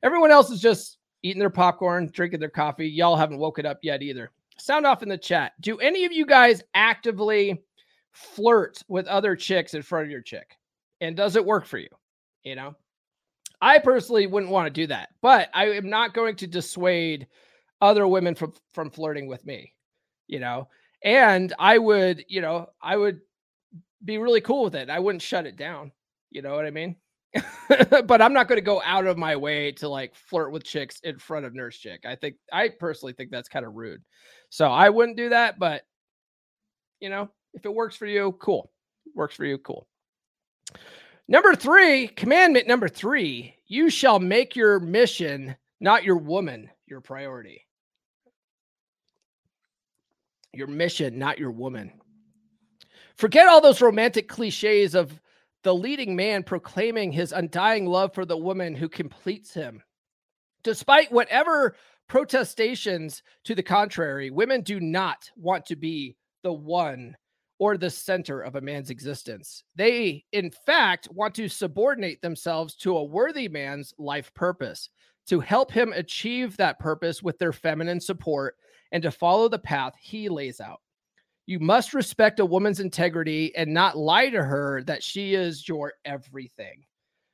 [0.03, 2.87] Everyone else is just eating their popcorn, drinking their coffee.
[2.87, 4.31] Y'all haven't woken up yet either.
[4.57, 5.53] Sound off in the chat.
[5.61, 7.63] Do any of you guys actively
[8.11, 10.57] flirt with other chicks in front of your chick?
[10.99, 11.89] And does it work for you?
[12.43, 12.75] You know,
[13.61, 17.27] I personally wouldn't want to do that, but I am not going to dissuade
[17.81, 19.73] other women from from flirting with me.
[20.27, 20.67] You know,
[21.03, 23.21] and I would, you know, I would
[24.03, 24.89] be really cool with it.
[24.89, 25.91] I wouldn't shut it down.
[26.31, 26.95] You know what I mean?
[28.05, 30.99] but I'm not going to go out of my way to like flirt with chicks
[31.03, 32.01] in front of nurse chick.
[32.05, 34.01] I think I personally think that's kind of rude.
[34.49, 35.83] So I wouldn't do that, but
[36.99, 38.71] you know, if it works for you, cool.
[39.15, 39.87] Works for you, cool.
[41.27, 47.65] Number 3, commandment number 3, you shall make your mission, not your woman, your priority.
[50.53, 51.93] Your mission, not your woman.
[53.15, 55.19] Forget all those romantic cliches of
[55.63, 59.81] the leading man proclaiming his undying love for the woman who completes him.
[60.63, 61.75] Despite whatever
[62.07, 67.15] protestations to the contrary, women do not want to be the one
[67.59, 69.63] or the center of a man's existence.
[69.75, 74.89] They, in fact, want to subordinate themselves to a worthy man's life purpose,
[75.27, 78.55] to help him achieve that purpose with their feminine support
[78.91, 80.81] and to follow the path he lays out.
[81.45, 85.93] You must respect a woman's integrity and not lie to her that she is your
[86.05, 86.85] everything.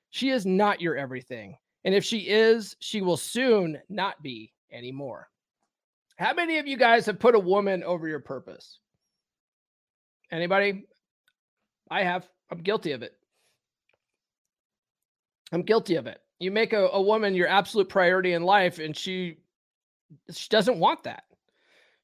[0.09, 1.57] She is not your everything.
[1.83, 5.29] And if she is, she will soon not be anymore.
[6.17, 8.79] How many of you guys have put a woman over your purpose?
[10.31, 10.85] Anybody?
[11.89, 12.27] I have.
[12.51, 13.13] I'm guilty of it.
[15.51, 16.19] I'm guilty of it.
[16.39, 19.37] You make a, a woman your absolute priority in life, and she
[20.31, 21.23] she doesn't want that.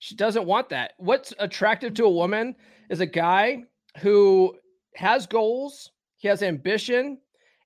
[0.03, 0.95] She doesn't want that.
[0.97, 2.57] What's attractive to a woman
[2.89, 3.63] is a guy
[3.99, 4.53] who
[4.95, 7.19] has goals, he has ambition,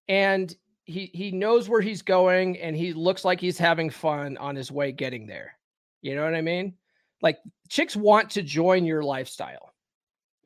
[0.08, 4.56] and he he knows where he's going and he looks like he's having fun on
[4.56, 5.58] his way getting there.
[6.04, 6.76] You know what I mean?
[7.24, 9.74] Like chicks want to join your lifestyle.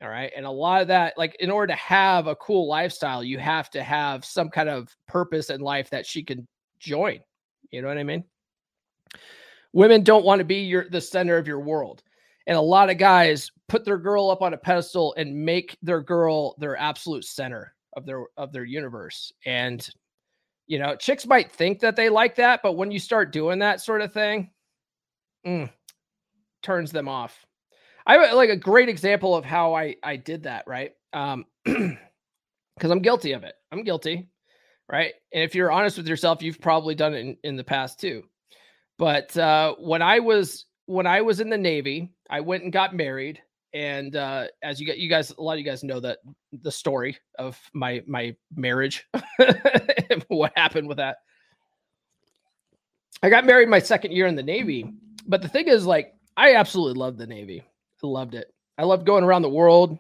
[0.02, 0.32] All right.
[0.34, 3.70] And a lot of that, like in order to have a cool lifestyle, you have
[3.72, 6.48] to have some kind of purpose in life that she can
[6.80, 7.20] join.
[7.70, 8.24] You know what I mean?
[9.74, 12.04] Women don't want to be your the center of your world.
[12.48, 16.02] And a lot of guys put their girl up on a pedestal and make their
[16.02, 19.32] girl their absolute center of their of their universe.
[19.46, 19.88] And
[20.68, 23.82] you know, chicks might think that they like that, but when you start doing that
[23.82, 24.52] sort of thing,
[25.46, 25.70] mm,
[26.62, 27.46] turns them off.
[28.06, 30.92] I have like a great example of how I I did that, right?
[31.14, 33.54] Um because I'm guilty of it.
[33.72, 34.30] I'm guilty,
[34.90, 35.14] right?
[35.34, 38.24] And if you're honest with yourself, you've probably done it in, in the past too.
[39.02, 42.96] But uh, when I was when I was in the Navy, I went and got
[42.96, 43.42] married.
[43.74, 46.20] And uh, as you get, you guys, a lot of you guys know that
[46.52, 49.08] the story of my my marriage,
[50.28, 51.18] what happened with that.
[53.24, 54.94] I got married my second year in the Navy,
[55.26, 57.64] but the thing is, like, I absolutely loved the Navy.
[58.04, 58.54] I loved it.
[58.78, 59.98] I loved going around the world.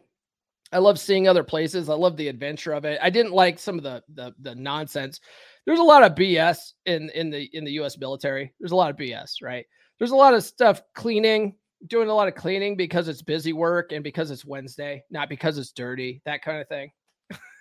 [0.71, 1.89] I love seeing other places.
[1.89, 2.99] I love the adventure of it.
[3.01, 5.21] I didn't like some of the the, the nonsense
[5.65, 7.97] there's a lot of BS in in the in the U.S.
[7.97, 8.54] military.
[8.60, 9.65] There's a lot of BS, right?
[10.00, 11.56] There's a lot of stuff cleaning,
[11.88, 15.58] doing a lot of cleaning because it's busy work and because it's Wednesday, not because
[15.58, 16.91] it's dirty, that kind of thing.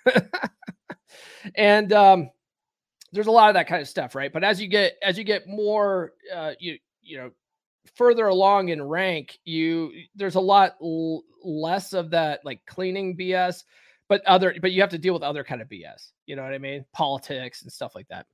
[1.55, 2.31] and um,
[3.13, 4.33] there's a lot of that kind of stuff, right?
[4.33, 7.31] But as you get as you get more, uh, you you know,
[7.95, 13.65] further along in rank, you there's a lot l- less of that like cleaning BS
[14.11, 16.53] but other but you have to deal with other kind of bs you know what
[16.53, 16.85] i mean?
[16.93, 18.27] Politics and stuff like that.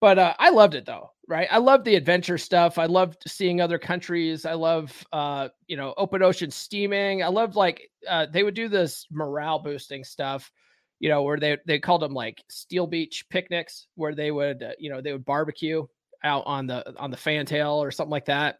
[0.00, 1.48] But uh, i loved it though right?
[1.50, 2.78] I loved the adventure stuff.
[2.78, 4.46] I loved seeing other countries.
[4.46, 7.22] I love uh, you know open ocean steaming.
[7.22, 10.50] I loved like uh, they would do this morale boosting stuff
[10.98, 14.72] you know where they they called them like steel beach picnics where they would uh,
[14.78, 15.86] you know they would barbecue
[16.24, 18.56] out on the on the fantail or something like that.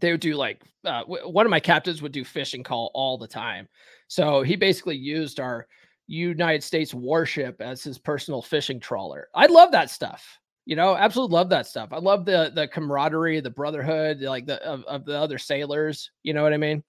[0.00, 3.26] They would do like uh, one of my captains would do fishing call all the
[3.26, 3.68] time
[4.08, 5.66] so he basically used our
[6.06, 9.28] United States warship as his personal fishing trawler.
[9.34, 10.38] I love that stuff.
[10.64, 11.90] You know, absolutely love that stuff.
[11.92, 16.10] I love the the camaraderie, the brotherhood, like the of, of the other sailors.
[16.22, 16.82] You know what I mean?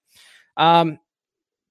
[0.56, 0.98] Um,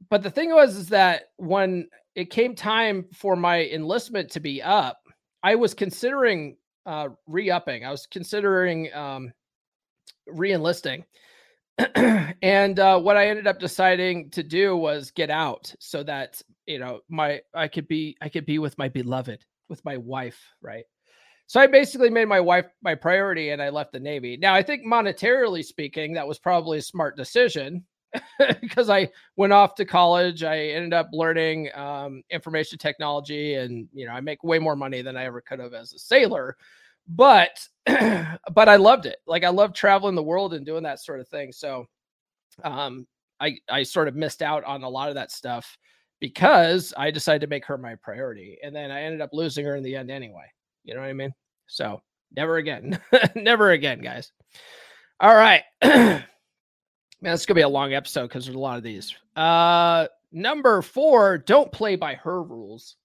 [0.10, 4.62] but the thing was is that when it came time for my enlistment to be
[4.62, 5.02] up,
[5.44, 7.86] I was considering uh, re-upping.
[7.86, 9.34] I was considering um,
[10.28, 11.04] re-enlisting.
[12.42, 16.80] and uh, what I ended up deciding to do was get out so that you
[16.80, 20.86] know my I could be I could be with my beloved, with my wife, right?
[21.48, 24.36] So I basically made my wife my priority and I left the Navy.
[24.38, 27.86] Now, I think monetarily speaking, that was probably a smart decision
[28.62, 30.44] because I went off to college.
[30.44, 35.02] I ended up learning um, information technology and, you know, I make way more money
[35.02, 36.58] than I ever could have as a sailor.
[37.08, 39.18] But, but I loved it.
[39.26, 41.52] Like I love traveling the world and doing that sort of thing.
[41.52, 41.86] So,
[42.64, 43.08] um,
[43.40, 45.78] I, I sort of missed out on a lot of that stuff
[46.20, 48.58] because I decided to make her my priority.
[48.64, 50.52] And then I ended up losing her in the end anyway.
[50.84, 51.34] You know what I mean?
[51.68, 52.02] So
[52.36, 53.00] never again.
[53.36, 54.32] never again, guys.
[55.20, 55.64] All right.
[55.84, 56.24] Man,
[57.34, 59.16] it's gonna be a long episode because there's a lot of these.
[59.36, 62.96] Uh number four, don't play by her rules.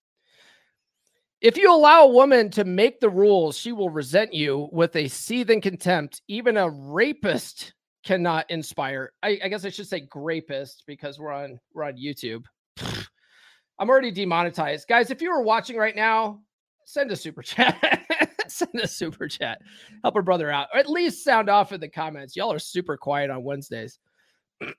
[1.43, 5.09] If you allow a woman to make the rules, she will resent you with a
[5.09, 6.23] seething contempt.
[6.29, 7.75] Even a rapist
[8.05, 9.13] cannot inspire.
[9.25, 12.45] I, I guess I should say grapist because we're on we're on YouTube.
[13.81, 14.87] I'm already demonetized.
[14.87, 16.43] Guys, if you were watching right now,
[16.87, 18.07] send a super chat.
[18.47, 19.61] send a super chat.
[20.05, 20.69] Help a brother out.
[20.73, 22.37] Or at least sound off in the comments.
[22.37, 23.99] Y'all are super quiet on Wednesdays.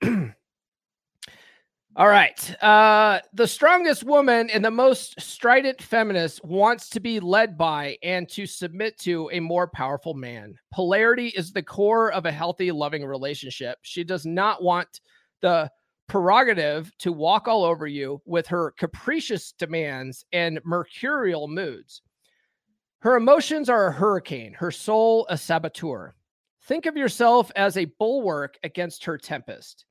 [1.96, 2.62] All right.
[2.62, 8.28] Uh, the strongest woman and the most strident feminist wants to be led by and
[8.30, 10.56] to submit to a more powerful man.
[10.72, 13.78] Polarity is the core of a healthy, loving relationship.
[13.82, 15.00] She does not want
[15.40, 15.70] the
[16.08, 22.02] prerogative to walk all over you with her capricious demands and mercurial moods.
[22.98, 26.16] Her emotions are a hurricane, her soul a saboteur.
[26.64, 29.84] Think of yourself as a bulwark against her tempest.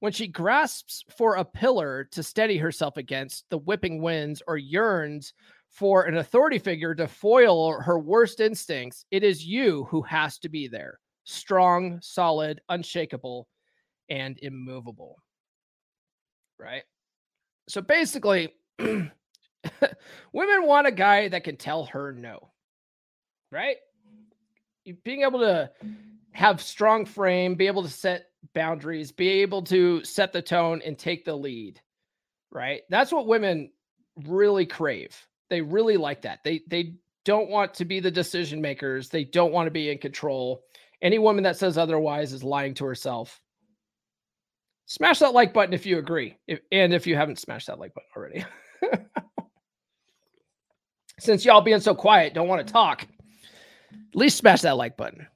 [0.00, 5.34] When she grasps for a pillar to steady herself against the whipping winds or yearns
[5.68, 10.48] for an authority figure to foil her worst instincts, it is you who has to
[10.48, 13.46] be there strong, solid, unshakable,
[14.08, 15.16] and immovable
[16.58, 16.82] right?
[17.68, 19.10] So basically, women
[20.32, 22.50] want a guy that can tell her no,
[23.50, 23.76] right?
[25.04, 25.70] Being able to
[26.32, 30.98] have strong frame, be able to set boundaries, be able to set the tone and
[30.98, 31.80] take the lead,
[32.50, 32.82] right?
[32.88, 33.70] That's what women
[34.26, 35.16] really crave.
[35.50, 36.40] They really like that.
[36.44, 39.08] They they don't want to be the decision makers.
[39.08, 40.62] They don't want to be in control.
[41.02, 43.40] Any woman that says otherwise is lying to herself
[44.88, 47.94] smash that like button if you agree, if, and if you haven't smashed that like
[47.94, 48.44] button already.
[51.20, 55.26] Since y'all being so quiet, don't want to talk, at least smash that like button.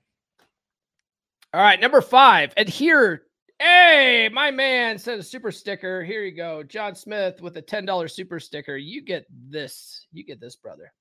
[1.54, 3.24] All right, number five, adhere.
[3.58, 6.02] Hey, my man sent a super sticker.
[6.02, 6.62] Here you go.
[6.62, 8.76] John Smith with a $10 super sticker.
[8.76, 10.06] You get this.
[10.12, 10.92] You get this, brother.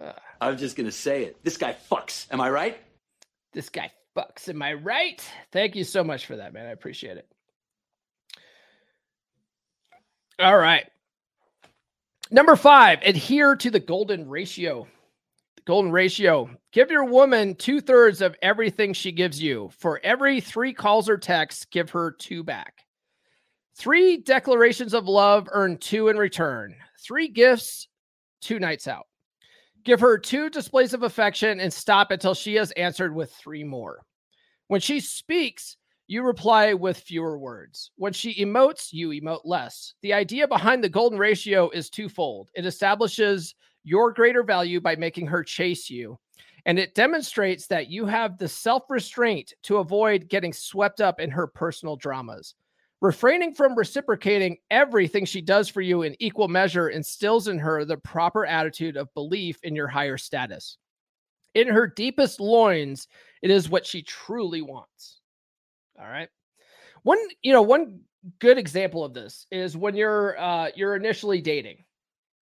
[0.00, 1.42] Uh, I was just going to say it.
[1.42, 2.26] This guy fucks.
[2.30, 2.78] Am I right?
[3.52, 4.48] This guy fucks.
[4.48, 5.26] Am I right?
[5.50, 6.66] Thank you so much for that, man.
[6.66, 7.26] I appreciate it.
[10.38, 10.86] All right.
[12.30, 14.86] Number five, adhere to the golden ratio.
[15.66, 16.50] Golden ratio.
[16.72, 19.70] Give your woman two thirds of everything she gives you.
[19.78, 22.86] For every three calls or texts, give her two back.
[23.76, 26.76] Three declarations of love, earn two in return.
[27.02, 27.88] Three gifts,
[28.40, 29.06] two nights out.
[29.84, 34.02] Give her two displays of affection and stop until she has answered with three more.
[34.68, 37.90] When she speaks, you reply with fewer words.
[37.96, 39.94] When she emotes, you emote less.
[40.02, 45.26] The idea behind the golden ratio is twofold it establishes your greater value by making
[45.26, 46.18] her chase you,
[46.66, 51.30] and it demonstrates that you have the self restraint to avoid getting swept up in
[51.30, 52.54] her personal dramas.
[53.00, 57.96] Refraining from reciprocating everything she does for you in equal measure instills in her the
[57.96, 60.76] proper attitude of belief in your higher status.
[61.54, 63.08] In her deepest loins,
[63.40, 65.20] it is what she truly wants.
[65.98, 66.28] All right.
[67.02, 68.00] One, you know, one
[68.38, 71.84] good example of this is when you're uh you're initially dating,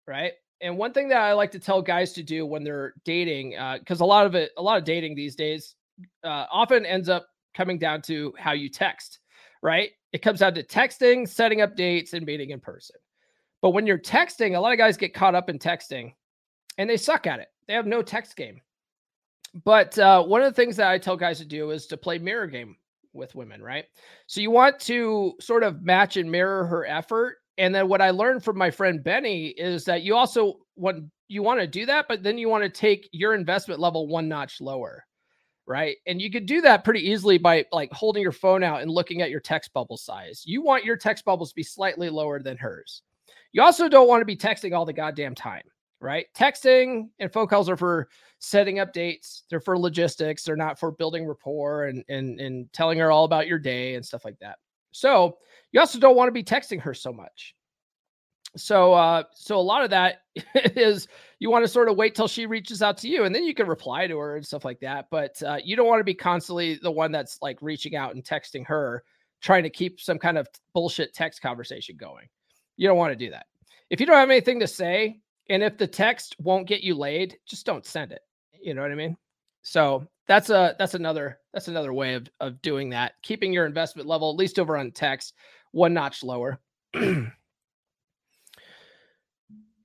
[0.08, 0.32] right?
[0.60, 3.78] And one thing that I like to tell guys to do when they're dating, uh,
[3.78, 5.76] because a lot of it, a lot of dating these days,
[6.24, 9.20] uh, often ends up coming down to how you text,
[9.62, 9.90] right?
[10.12, 12.96] It comes down to texting, setting up dates, and meeting in person.
[13.60, 16.12] But when you're texting, a lot of guys get caught up in texting
[16.76, 17.48] and they suck at it.
[17.66, 18.60] They have no text game.
[19.64, 22.18] But uh, one of the things that I tell guys to do is to play
[22.18, 22.76] mirror game
[23.12, 23.86] with women, right?
[24.26, 28.10] So you want to sort of match and mirror her effort And then what I
[28.10, 32.06] learned from my friend Benny is that you also when you want to do that,
[32.08, 35.04] but then you want to take your investment level one notch lower.
[35.66, 35.96] Right.
[36.06, 39.20] And you could do that pretty easily by like holding your phone out and looking
[39.20, 40.42] at your text bubble size.
[40.46, 43.02] You want your text bubbles to be slightly lower than hers.
[43.52, 45.64] You also don't want to be texting all the goddamn time,
[46.00, 46.24] right?
[46.34, 49.44] Texting and phone calls are for setting up dates.
[49.50, 50.42] They're for logistics.
[50.44, 54.06] They're not for building rapport and and and telling her all about your day and
[54.06, 54.56] stuff like that.
[54.92, 55.36] So
[55.72, 57.54] you also don't want to be texting her so much.
[58.56, 60.22] So uh so a lot of that
[60.54, 61.06] is
[61.38, 63.54] you want to sort of wait till she reaches out to you and then you
[63.54, 65.06] can reply to her and stuff like that.
[65.10, 68.24] But uh, you don't want to be constantly the one that's like reaching out and
[68.24, 69.04] texting her,
[69.40, 72.26] trying to keep some kind of bullshit text conversation going.
[72.76, 73.46] You don't want to do that.
[73.90, 77.38] If you don't have anything to say, and if the text won't get you laid,
[77.46, 78.20] just don't send it.
[78.60, 79.16] You know what I mean?
[79.62, 83.14] So that's a that's another that's another way of of doing that.
[83.22, 85.34] Keeping your investment level, at least over on text,
[85.72, 86.58] one notch lower.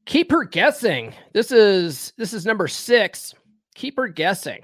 [0.05, 1.13] Keep her guessing.
[1.33, 3.33] This is this is number six.
[3.75, 4.61] Keep her guessing.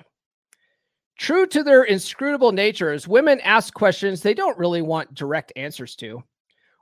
[1.18, 6.24] True to their inscrutable natures, women ask questions they don't really want direct answers to.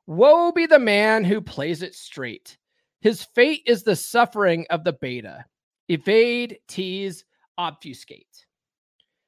[0.05, 2.57] Woe be the man who plays it straight.
[3.01, 5.45] His fate is the suffering of the beta.
[5.89, 7.25] Evade, tease,
[7.57, 8.45] obfuscate.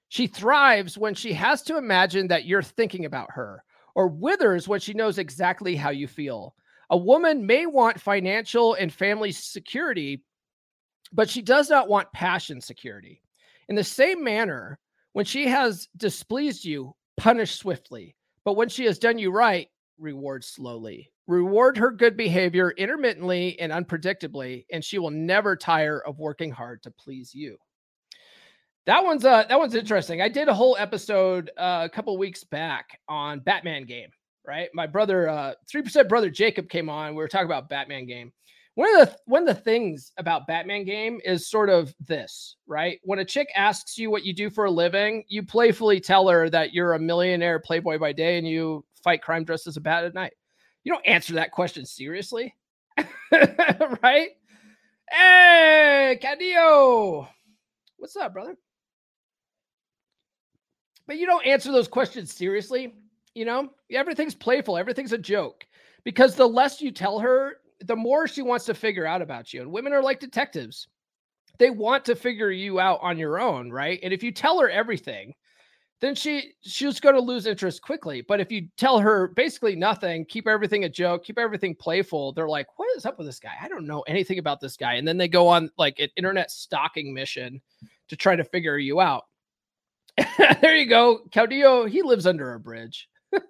[0.09, 3.63] She thrives when she has to imagine that you're thinking about her,
[3.99, 6.55] or withers when she knows exactly how you feel.
[6.89, 10.23] A woman may want financial and family security,
[11.11, 13.21] but she does not want passion security.
[13.67, 14.79] In the same manner,
[15.11, 18.15] when she has displeased you, punish swiftly.
[18.45, 21.11] But when she has done you right, reward slowly.
[21.27, 26.81] Reward her good behavior intermittently and unpredictably, and she will never tire of working hard
[26.83, 27.57] to please you.
[28.89, 30.19] That one's uh that one's interesting.
[30.19, 34.09] I did a whole episode uh, a couple weeks back on Batman game
[34.49, 34.69] right?
[34.73, 37.11] My brother, uh, three percent brother Jacob came on.
[37.11, 38.33] We were talking about Batman game.
[38.73, 42.99] One of the one of the things about Batman game is sort of this, right?
[43.03, 46.49] When a chick asks you what you do for a living, you playfully tell her
[46.49, 50.05] that you're a millionaire playboy by day and you fight crime dressed as a bat
[50.05, 50.33] at night.
[50.83, 52.55] You don't answer that question seriously,
[54.01, 54.29] right?
[55.11, 57.27] Hey, Caudillo,
[57.97, 58.55] what's up, brother?
[61.09, 62.93] But you don't answer those questions seriously
[63.35, 65.65] you know, everything's playful, everything's a joke.
[66.03, 69.61] Because the less you tell her, the more she wants to figure out about you.
[69.61, 70.87] And women are like detectives.
[71.57, 73.99] They want to figure you out on your own, right?
[74.03, 75.33] And if you tell her everything,
[76.01, 78.21] then she she's going to lose interest quickly.
[78.21, 82.47] But if you tell her basically nothing, keep everything a joke, keep everything playful, they're
[82.47, 83.53] like, "What is up with this guy?
[83.61, 86.51] I don't know anything about this guy." And then they go on like an internet
[86.51, 87.61] stalking mission
[88.07, 89.25] to try to figure you out.
[90.61, 91.21] there you go.
[91.31, 93.07] Caudillo, he lives under a bridge.
[93.31, 93.43] but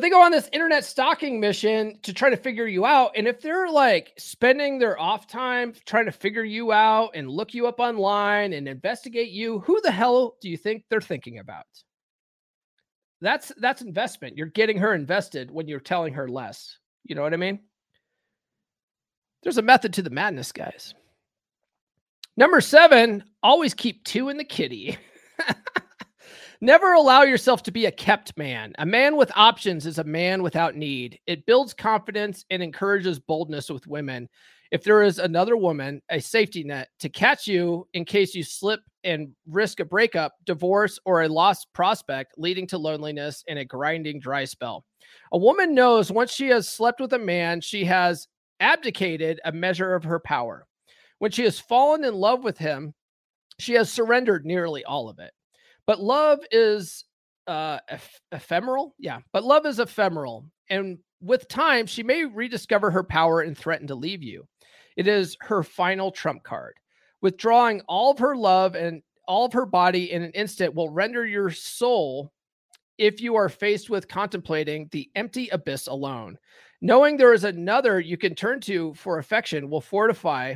[0.00, 3.12] they go on this internet stalking mission to try to figure you out.
[3.16, 7.54] And if they're like spending their off time trying to figure you out and look
[7.54, 11.66] you up online and investigate you, who the hell do you think they're thinking about?
[13.20, 14.36] That's that's investment.
[14.36, 16.78] You're getting her invested when you're telling her less.
[17.04, 17.60] You know what I mean?
[19.42, 20.94] There's a method to the madness, guys.
[22.36, 24.98] Number seven, always keep two in the kitty.
[26.60, 28.72] Never allow yourself to be a kept man.
[28.78, 31.20] A man with options is a man without need.
[31.26, 34.28] It builds confidence and encourages boldness with women.
[34.72, 38.80] If there is another woman, a safety net to catch you in case you slip
[39.04, 44.18] and risk a breakup, divorce, or a lost prospect, leading to loneliness and a grinding
[44.18, 44.84] dry spell.
[45.30, 48.26] A woman knows once she has slept with a man, she has
[48.58, 50.66] abdicated a measure of her power.
[51.18, 52.92] When she has fallen in love with him,
[53.58, 55.32] she has surrendered nearly all of it.
[55.86, 57.04] But love is
[57.46, 58.94] uh eph- ephemeral.
[58.98, 60.46] Yeah, but love is ephemeral.
[60.68, 64.46] And with time, she may rediscover her power and threaten to leave you.
[64.96, 66.74] It is her final trump card.
[67.22, 71.24] Withdrawing all of her love and all of her body in an instant will render
[71.26, 72.32] your soul
[72.98, 76.38] if you are faced with contemplating the empty abyss alone.
[76.80, 80.54] Knowing there is another you can turn to for affection will fortify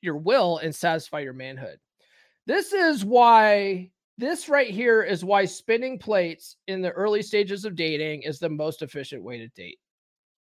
[0.00, 1.78] your will and satisfy your manhood.
[2.46, 7.76] This is why this right here is why spinning plates in the early stages of
[7.76, 9.78] dating is the most efficient way to date.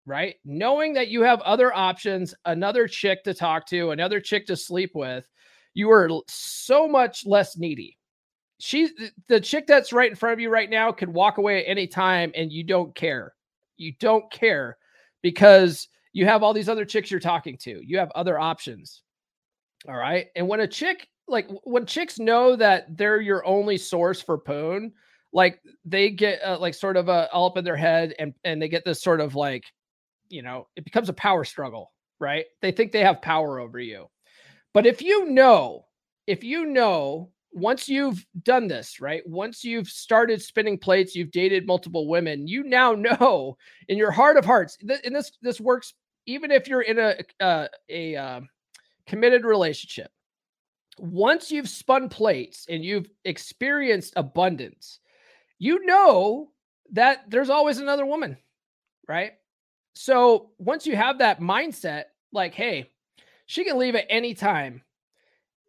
[0.05, 0.35] Right?
[0.45, 4.91] Knowing that you have other options, another chick to talk to, another chick to sleep
[4.93, 5.27] with,
[5.73, 7.97] you are so much less needy.
[8.59, 8.91] She's
[9.27, 11.87] the chick that's right in front of you right now could walk away at any
[11.87, 13.33] time and you don't care.
[13.75, 14.77] You don't care
[15.21, 17.81] because you have all these other chicks you're talking to.
[17.85, 19.03] You have other options.
[19.87, 20.27] All right.
[20.35, 24.93] And when a chick like when chicks know that they're your only source for poon,
[25.33, 28.61] like they get uh, like sort of a all up in their head and and
[28.61, 29.65] they get this sort of like
[30.29, 32.45] you know it becomes a power struggle right?
[32.61, 34.07] They think they have power over you.
[34.73, 35.85] But if you know
[36.25, 41.65] if you know once you've done this right once you've started spinning plates you've dated
[41.65, 43.57] multiple women you now know
[43.87, 45.93] in your heart of hearts th- and this this works
[46.25, 48.41] even if you're in a uh, a uh,
[49.07, 50.11] committed relationship
[50.99, 54.99] once you've spun plates and you've experienced abundance
[55.59, 56.49] you know
[56.91, 58.37] that there's always another woman,
[59.07, 59.33] right?
[59.93, 62.91] So once you have that mindset, like, hey,
[63.45, 64.83] she can leave at any time,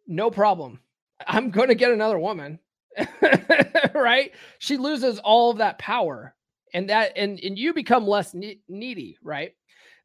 [0.07, 0.79] no problem.
[1.25, 2.59] I'm going to get another woman,
[3.93, 4.31] right?
[4.59, 6.35] She loses all of that power,
[6.73, 9.53] and that and and you become less ne- needy, right?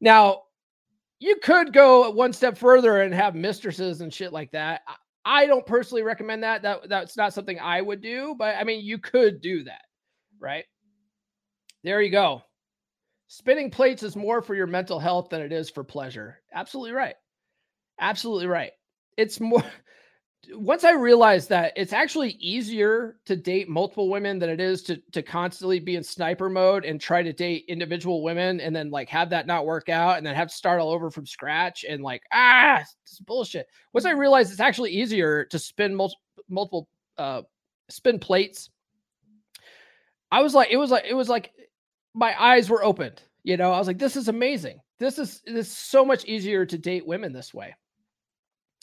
[0.00, 0.42] Now,
[1.20, 4.82] you could go one step further and have mistresses and shit like that.
[5.24, 6.62] I don't personally recommend that.
[6.62, 9.82] That that's not something I would do, but I mean, you could do that,
[10.40, 10.64] right?
[11.84, 12.42] There you go.
[13.28, 16.40] Spinning plates is more for your mental health than it is for pleasure.
[16.52, 17.16] Absolutely right.
[18.00, 18.72] Absolutely right.
[19.16, 19.64] It's more
[20.52, 24.96] once I realized that it's actually easier to date multiple women than it is to
[25.12, 29.08] to constantly be in sniper mode and try to date individual women and then like
[29.08, 32.02] have that not work out and then have to start all over from scratch and
[32.02, 33.66] like ah it's bullshit.
[33.92, 36.14] Once I realized it's actually easier to spin mul-
[36.48, 36.88] multiple
[37.18, 37.42] uh
[37.88, 38.70] spin plates,
[40.32, 41.52] I was like it was like it was like
[42.14, 43.22] my eyes were opened.
[43.42, 44.80] You know, I was like this is amazing.
[44.98, 47.74] This is this is so much easier to date women this way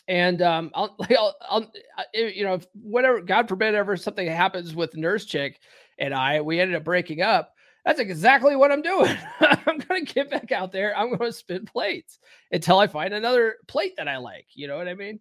[0.07, 4.95] and um, I'll, I'll, I'll, uh, you know, whatever, God forbid, ever something happens with
[4.95, 5.59] Nurse Chick
[5.99, 7.53] and I, we ended up breaking up.
[7.85, 9.15] That's exactly what I'm doing.
[9.39, 10.95] I'm going to get back out there.
[10.95, 12.19] I'm going to spin plates
[12.51, 14.45] until I find another plate that I like.
[14.53, 15.19] You know what I mean?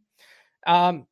[0.66, 1.06] Um,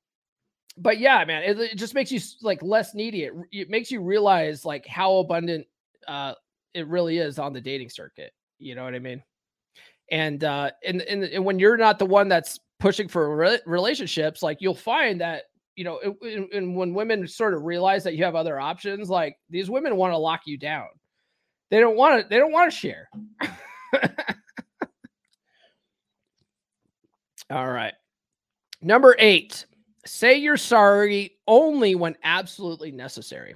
[0.77, 3.25] but yeah, man, it, it just makes you like less needy.
[3.25, 5.67] It, it makes you realize like how abundant
[6.07, 6.35] uh,
[6.75, 8.33] it really is on the dating circuit.
[8.59, 9.23] You know what I mean?
[10.11, 14.43] And uh, and and, and when you're not the one that's pushing for re- relationships,
[14.43, 15.45] like you'll find that
[15.79, 16.01] you know,
[16.53, 20.13] and when women sort of realize that you have other options, like these women want
[20.13, 20.89] to lock you down.
[21.71, 22.29] They don't want to.
[22.29, 23.09] They don't want to share.
[27.51, 27.95] All right.
[28.83, 29.67] Number eight,
[30.05, 33.55] say you're sorry only when absolutely necessary.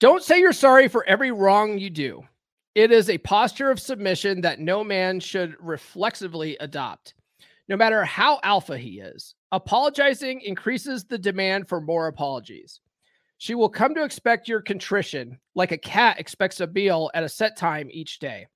[0.00, 2.22] Don't say you're sorry for every wrong you do.
[2.74, 7.12] It is a posture of submission that no man should reflexively adopt
[7.68, 9.34] no matter how alpha he is.
[9.52, 12.80] Apologizing increases the demand for more apologies.
[13.38, 17.28] She will come to expect your contrition like a cat expects a meal at a
[17.28, 18.46] set time each day.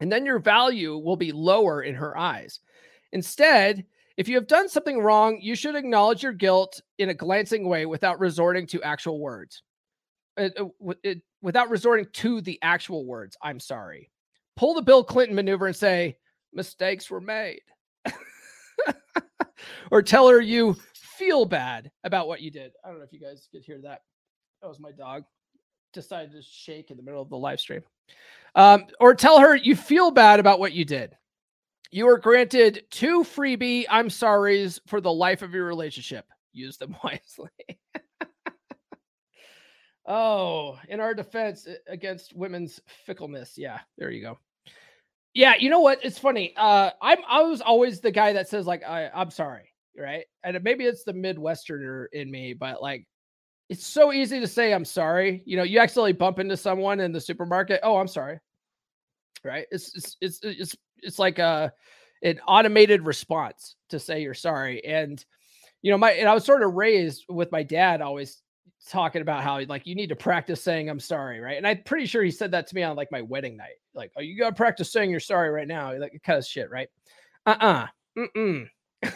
[0.00, 2.60] And then your value will be lower in her eyes.
[3.12, 3.84] Instead,
[4.16, 7.86] if you have done something wrong, you should acknowledge your guilt in a glancing way
[7.86, 9.62] without resorting to actual words.
[10.36, 14.10] It, uh, it, it, without resorting to the actual words, I'm sorry.
[14.56, 16.18] Pull the Bill Clinton maneuver and say,
[16.52, 17.62] mistakes were made.
[19.90, 22.72] or tell her you feel bad about what you did.
[22.84, 24.02] I don't know if you guys could hear that.
[24.62, 25.24] That was my dog.
[25.92, 27.82] Decided to shake in the middle of the live stream.
[28.54, 31.16] Um, or tell her you feel bad about what you did.
[31.90, 36.24] You are granted two freebie I'm sorries for the life of your relationship.
[36.52, 37.50] Use them wisely.
[40.06, 43.58] oh, in our defense against women's fickleness.
[43.58, 44.38] Yeah, there you go.
[45.34, 46.00] Yeah, you know what?
[46.02, 46.54] It's funny.
[46.56, 50.24] Uh, I'm I was always the guy that says like I I'm sorry, right?
[50.42, 53.06] And maybe it's the Midwesterner in me, but like
[53.68, 55.42] it's so easy to say I'm sorry.
[55.46, 57.80] You know, you accidentally bump into someone in the supermarket.
[57.84, 58.40] Oh, I'm sorry.
[59.44, 59.66] Right?
[59.70, 61.72] It's it's it's it's it's like a
[62.22, 64.84] an automated response to say you're sorry.
[64.84, 65.24] And
[65.82, 68.42] you know, my and I was sort of raised with my dad always
[68.88, 71.56] talking about how like you need to practice saying I'm sorry, right?
[71.56, 73.76] And I'm pretty sure he said that to me on like my wedding night.
[73.94, 75.96] Like, oh, you gotta practice saying you're sorry right now.
[75.98, 76.88] Like kind of shit, right?
[77.46, 77.86] Uh-uh.
[78.18, 78.68] Mm-mm.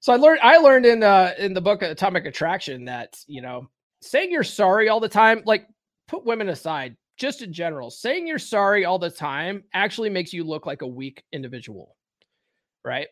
[0.00, 3.68] so I learned I learned in uh in the book Atomic Attraction that you know
[4.02, 5.66] saying you're sorry all the time, like
[6.08, 10.44] put women aside, just in general, saying you're sorry all the time actually makes you
[10.44, 11.96] look like a weak individual,
[12.84, 13.08] right?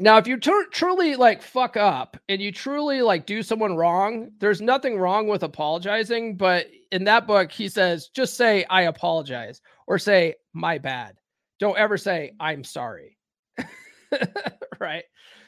[0.00, 4.32] Now, if you tr- truly like fuck up and you truly like do someone wrong,
[4.38, 6.36] there's nothing wrong with apologizing.
[6.36, 11.16] But in that book, he says just say, I apologize or say, my bad.
[11.60, 13.16] Don't ever say, I'm sorry.
[14.80, 15.04] right.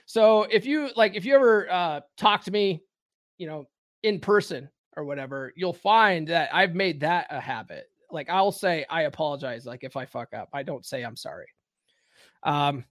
[0.07, 2.83] So if you like, if you ever uh, talk to me,
[3.39, 3.65] you know,
[4.05, 7.87] in person or whatever, you'll find that I've made that a habit.
[8.13, 9.67] Like I'll say, I apologize.
[9.67, 11.47] Like if I fuck up, I don't say I'm sorry.
[12.45, 12.85] Um,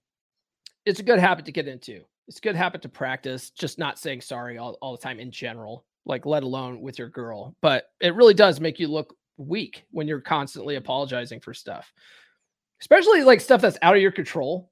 [0.86, 2.02] it's a good habit to get into.
[2.28, 5.32] It's a good habit to practice, just not saying sorry all, all the time in
[5.32, 5.86] general.
[6.06, 7.56] like let alone with your girl.
[7.62, 11.92] But it really does make you look weak when you're constantly apologizing for stuff,
[12.82, 14.72] especially like stuff that's out of your control.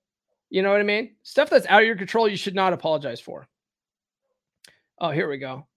[0.50, 1.16] You know what I mean?
[1.24, 3.48] Stuff that's out of your control, you should not apologize for.
[5.00, 5.68] Oh, here we go.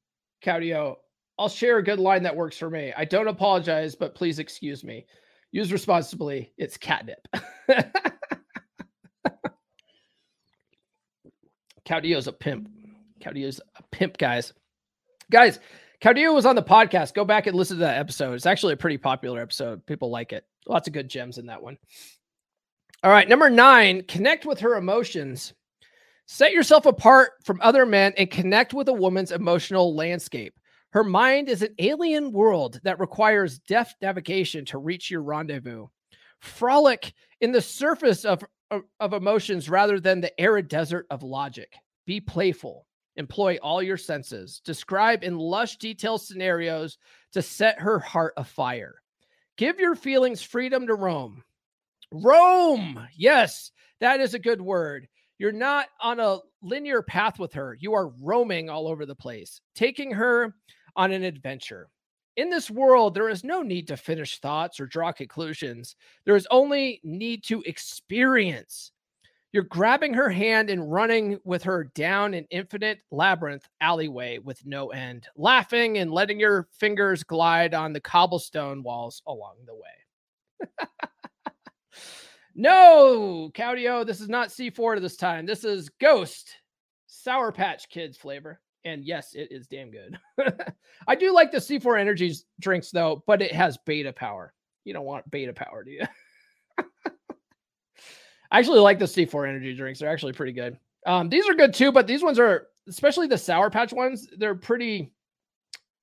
[0.45, 0.97] Caudio,
[1.39, 2.93] I'll share a good line that works for me.
[2.97, 5.07] I don't apologize, but please excuse me.
[5.53, 6.53] Use responsibly.
[6.59, 7.27] It's catnip.
[11.87, 12.69] Caudillo's a pimp.
[13.21, 14.53] Caudillo's a pimp, guys.
[15.31, 15.61] Guys,
[16.03, 17.15] Caudillo was on the podcast.
[17.15, 18.35] Go back and listen to that episode.
[18.35, 19.85] It's actually a pretty popular episode.
[19.87, 20.45] People like it.
[20.67, 21.79] Lots of good gems in that one.
[23.03, 25.55] All right, number nine, connect with her emotions.
[26.27, 30.59] Set yourself apart from other men and connect with a woman's emotional landscape.
[30.91, 35.87] Her mind is an alien world that requires deft navigation to reach your rendezvous.
[36.41, 41.73] Frolic in the surface of, of, emotions rather than the arid desert of logic.
[42.07, 42.87] Be playful.
[43.17, 44.61] Employ all your senses.
[44.65, 46.99] Describe in lush detail scenarios
[47.33, 48.97] to set her heart afire.
[49.57, 51.43] Give your feelings freedom to roam.
[52.13, 53.09] Roam.
[53.17, 55.09] Yes, that is a good word.
[55.39, 57.77] You're not on a linear path with her.
[57.81, 60.55] You are roaming all over the place, taking her
[60.95, 61.89] on an adventure.
[62.37, 65.97] In this world, there is no need to finish thoughts or draw conclusions.
[66.27, 68.93] There is only need to experience.
[69.53, 74.89] You're grabbing her hand and running with her down an infinite labyrinth alleyway with no
[74.89, 80.89] end, laughing and letting your fingers glide on the cobblestone walls along the way.
[82.55, 85.47] no, Caudio, this is not C4 this time.
[85.47, 86.55] This is Ghost
[87.07, 88.61] Sour Patch Kids flavor.
[88.87, 90.17] And yes, it is damn good.
[91.09, 94.55] I do like the C4 Energies drinks though, but it has beta power.
[94.85, 96.05] You don't want beta power, do you?
[98.53, 99.99] I actually like the C4 energy drinks.
[99.99, 100.79] They're actually pretty good.
[101.05, 104.55] Um, these are good too, but these ones are, especially the Sour Patch ones, they're
[104.55, 105.13] pretty.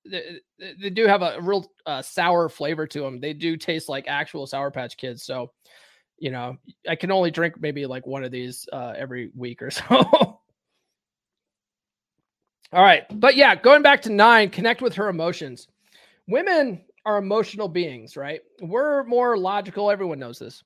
[0.05, 3.21] They, they do have a real uh, sour flavor to them.
[3.21, 5.23] They do taste like actual Sour Patch Kids.
[5.23, 5.53] So,
[6.17, 6.57] you know,
[6.89, 10.32] I can only drink maybe like one of these uh, every week or so.
[12.73, 13.03] All right.
[13.19, 15.67] But yeah, going back to nine, connect with her emotions.
[16.27, 18.41] Women are emotional beings, right?
[18.61, 19.91] We're more logical.
[19.91, 20.63] Everyone knows this.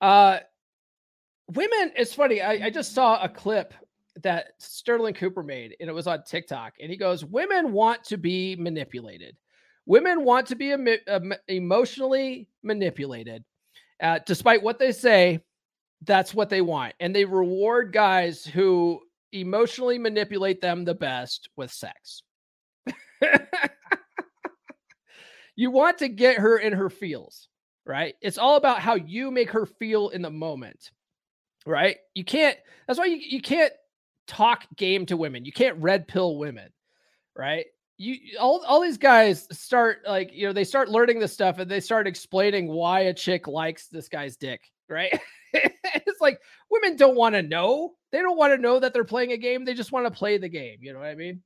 [0.00, 0.38] Uh,
[1.48, 2.40] women, it's funny.
[2.40, 3.74] I, I just saw a clip
[4.22, 6.72] that Sterling Cooper made, and it was on TikTok.
[6.80, 9.36] And he goes, Women want to be manipulated.
[9.84, 13.44] Women want to be em- em- emotionally manipulated.
[14.02, 15.40] Uh, despite what they say,
[16.06, 16.94] that's what they want.
[17.00, 19.02] And they reward guys who
[19.32, 22.22] emotionally manipulate them the best with sex.
[25.56, 27.48] you want to get her in her feels
[27.90, 28.14] right?
[28.20, 30.90] It's all about how you make her feel in the moment,
[31.66, 31.96] right?
[32.14, 32.56] You can't,
[32.86, 33.72] that's why you, you can't
[34.26, 35.44] talk game to women.
[35.44, 36.70] You can't red pill women,
[37.36, 37.66] right?
[37.98, 41.70] You all, all these guys start like, you know, they start learning this stuff and
[41.70, 45.18] they start explaining why a chick likes this guy's dick, right?
[45.52, 47.92] it's like women don't want to know.
[48.12, 49.64] They don't want to know that they're playing a game.
[49.64, 50.78] They just want to play the game.
[50.80, 51.42] You know what I mean?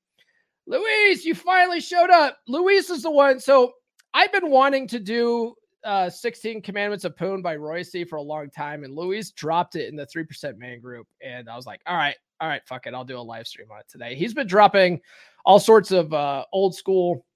[0.66, 2.38] Luis, you finally showed up.
[2.48, 3.38] Luis is the one.
[3.38, 3.72] So
[4.14, 8.48] I've been wanting to do uh, 16 Commandments of Poon by Roissy for a long
[8.48, 11.06] time, and Luis dropped it in the 3% man group.
[11.22, 12.94] And I was like, all right, all right, fuck it.
[12.94, 14.14] I'll do a live stream on it today.
[14.14, 15.00] He's been dropping
[15.44, 17.26] all sorts of uh, old school,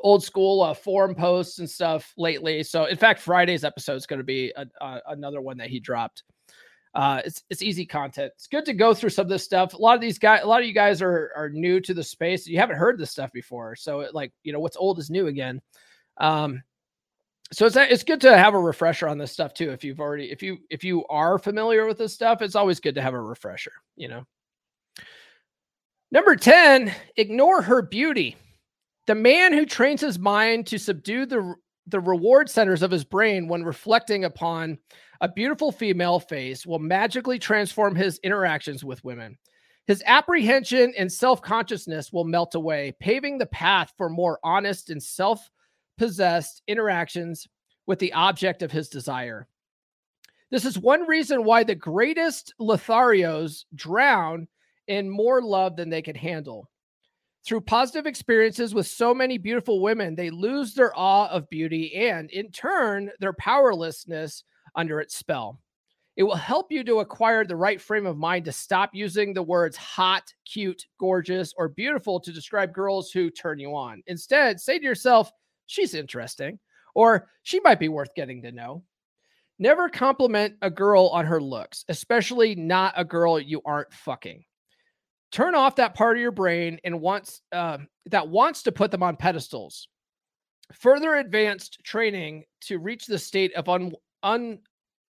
[0.00, 2.62] old school uh, forum posts and stuff lately.
[2.62, 5.80] So, in fact, Friday's episode is going to be a, a, another one that he
[5.80, 6.22] dropped.
[6.94, 8.32] Uh, it's it's easy content.
[8.36, 9.74] It's good to go through some of this stuff.
[9.74, 12.02] A lot of these guys, a lot of you guys are are new to the
[12.02, 12.46] space.
[12.46, 15.26] You haven't heard this stuff before, so it, like you know what's old is new
[15.26, 15.60] again.
[16.16, 16.62] Um,
[17.52, 19.70] so it's it's good to have a refresher on this stuff too.
[19.70, 22.94] If you've already if you if you are familiar with this stuff, it's always good
[22.94, 23.72] to have a refresher.
[23.96, 24.26] You know.
[26.10, 28.36] Number ten, ignore her beauty.
[29.06, 31.54] The man who trains his mind to subdue the
[31.86, 34.78] the reward centers of his brain when reflecting upon
[35.20, 39.38] a beautiful female face will magically transform his interactions with women.
[39.86, 45.00] His apprehension and self consciousness will melt away, paving the path for more honest and
[45.00, 45.48] self
[45.96, 47.46] possessed interactions
[47.86, 49.46] with the object of his desire.
[50.50, 54.48] This is one reason why the greatest Lotharios drown
[54.88, 56.68] in more love than they can handle.
[57.46, 62.28] Through positive experiences with so many beautiful women, they lose their awe of beauty and,
[62.32, 64.42] in turn, their powerlessness
[64.74, 65.60] under its spell.
[66.16, 69.44] It will help you to acquire the right frame of mind to stop using the
[69.44, 74.02] words hot, cute, gorgeous, or beautiful to describe girls who turn you on.
[74.08, 75.30] Instead, say to yourself,
[75.66, 76.58] she's interesting,
[76.96, 78.82] or she might be worth getting to know.
[79.60, 84.42] Never compliment a girl on her looks, especially not a girl you aren't fucking.
[85.32, 89.02] Turn off that part of your brain and wants uh, that wants to put them
[89.02, 89.88] on pedestals.
[90.72, 94.58] Further advanced training to reach the state of un, un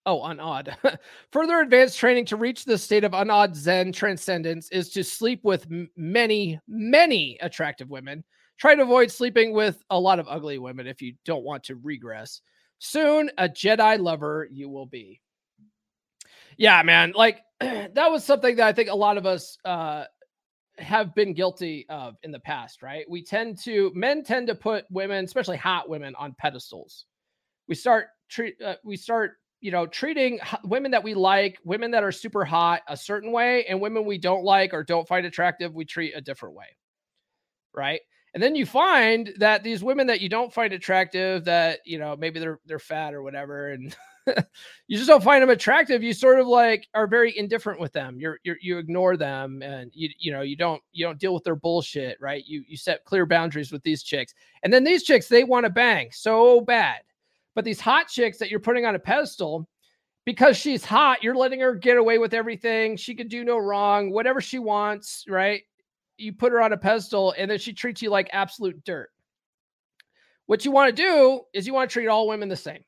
[0.06, 0.76] oh unawed.
[1.32, 5.66] Further advanced training to reach the state of unawed Zen transcendence is to sleep with
[5.70, 8.24] m- many, many attractive women.
[8.58, 11.76] Try to avoid sleeping with a lot of ugly women if you don't want to
[11.76, 12.40] regress.
[12.78, 15.20] Soon, a Jedi lover you will be.
[16.56, 17.12] Yeah, man.
[17.14, 17.42] Like
[17.94, 20.04] that was something that I think a lot of us uh,
[20.78, 23.04] have been guilty of in the past, right?
[23.08, 27.06] We tend to men tend to put women, especially hot women, on pedestals.
[27.68, 32.04] We start treat uh, we start you know treating women that we like, women that
[32.04, 35.74] are super hot, a certain way, and women we don't like or don't find attractive,
[35.74, 36.76] we treat a different way,
[37.74, 38.00] right?
[38.34, 42.16] And then you find that these women that you don't find attractive, that you know
[42.16, 43.94] maybe they're they're fat or whatever, and
[44.86, 46.02] you just don't find them attractive.
[46.02, 48.18] You sort of like are very indifferent with them.
[48.18, 51.44] You're, you're you ignore them, and you you know you don't you don't deal with
[51.44, 52.44] their bullshit, right?
[52.46, 55.70] You you set clear boundaries with these chicks, and then these chicks they want to
[55.70, 57.00] bang so bad,
[57.54, 59.68] but these hot chicks that you're putting on a pedestal.
[60.24, 62.96] Because she's hot, you're letting her get away with everything.
[62.96, 65.62] She can do no wrong, whatever she wants, right?
[66.16, 69.10] You put her on a pedestal and then she treats you like absolute dirt.
[70.46, 72.84] What you want to do is you want to treat all women the same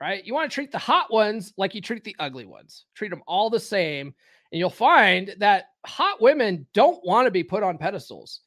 [0.00, 0.24] right?
[0.24, 3.22] You want to treat the hot ones like you treat the ugly ones, treat them
[3.26, 4.14] all the same.
[4.52, 8.40] And you'll find that hot women don't want to be put on pedestals,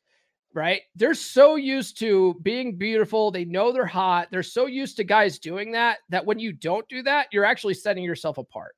[0.53, 0.81] right?
[0.95, 3.31] They're so used to being beautiful.
[3.31, 4.27] They know they're hot.
[4.29, 7.75] They're so used to guys doing that that when you don't do that, you're actually
[7.75, 8.75] setting yourself apart,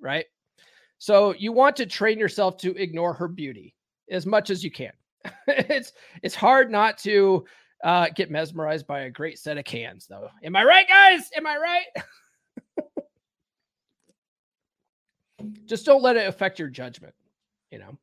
[0.00, 0.24] right?
[0.98, 3.74] So you want to train yourself to ignore her beauty
[4.10, 4.92] as much as you can.
[5.48, 7.44] it's it's hard not to
[7.84, 10.30] uh, get mesmerized by a great set of cans, though.
[10.42, 11.30] Am I right, guys?
[11.36, 11.84] Am I right?
[15.66, 17.14] Just don't let it affect your judgment,
[17.70, 17.98] you know.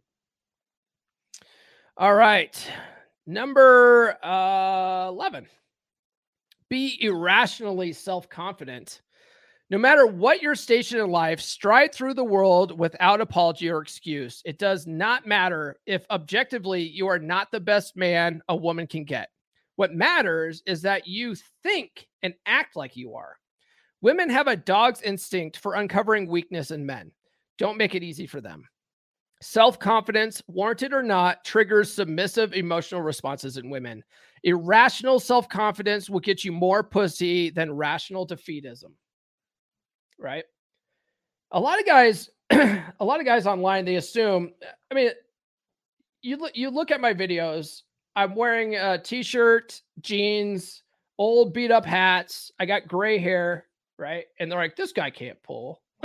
[1.97, 2.55] All right.
[3.25, 5.47] Number uh, 11.
[6.69, 9.01] Be irrationally self confident.
[9.71, 14.41] No matter what your station in life, stride through the world without apology or excuse.
[14.45, 19.05] It does not matter if objectively you are not the best man a woman can
[19.05, 19.29] get.
[19.75, 23.37] What matters is that you think and act like you are.
[24.01, 27.11] Women have a dog's instinct for uncovering weakness in men.
[27.57, 28.67] Don't make it easy for them.
[29.41, 34.03] Self confidence, warranted or not, triggers submissive emotional responses in women.
[34.43, 38.91] Irrational self confidence will get you more pussy than rational defeatism.
[40.19, 40.43] Right?
[41.51, 44.51] A lot of guys, a lot of guys online, they assume,
[44.91, 45.09] I mean,
[46.21, 47.81] you look you look at my videos
[48.15, 50.83] I'm wearing a t-shirt, jeans,
[51.17, 52.51] old beat up hats.
[52.59, 54.25] I got gray hair, right?
[54.39, 55.81] And they're like, this guy can't pull.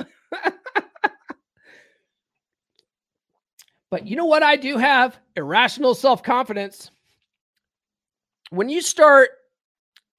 [3.91, 5.19] but you know what I do have?
[5.35, 6.91] Irrational self-confidence.
[8.51, 9.31] When you start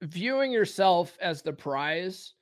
[0.02, 2.34] viewing yourself as the prize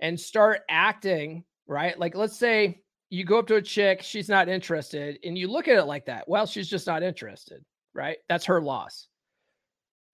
[0.00, 1.98] and start acting, right?
[1.98, 2.80] Like let's say
[3.10, 6.06] you go up to a chick, she's not interested, and you look at it like
[6.06, 6.26] that.
[6.28, 7.62] Well, she's just not interested
[7.94, 8.18] right?
[8.28, 9.08] That's her loss.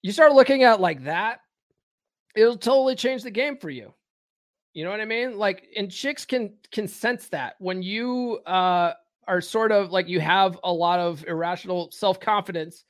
[0.02, 1.40] You start looking at like that,
[2.36, 3.94] it'll totally change the game for you.
[4.74, 5.38] You know what I mean?
[5.38, 8.94] Like, and chicks can can sense that when you uh
[9.26, 12.84] are sort of like you have a lot of irrational self-confidence.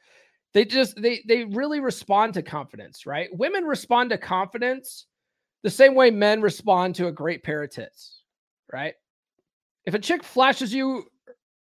[0.53, 3.29] They just they they really respond to confidence, right?
[3.37, 5.07] Women respond to confidence
[5.63, 8.23] the same way men respond to a great pair of tits,
[8.73, 8.95] right?
[9.85, 11.05] If a chick flashes you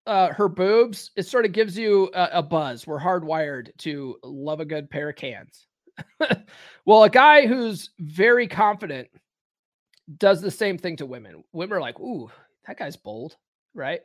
[0.10, 2.88] uh, her boobs, it sort of gives you a, a buzz.
[2.88, 5.68] We're hardwired to love a good pair of cans.
[6.86, 9.07] well, a guy who's very confident
[10.18, 11.43] does the same thing to women.
[11.53, 12.32] Women are like, ooh,
[12.66, 13.38] that guy's bold,
[13.76, 14.01] right?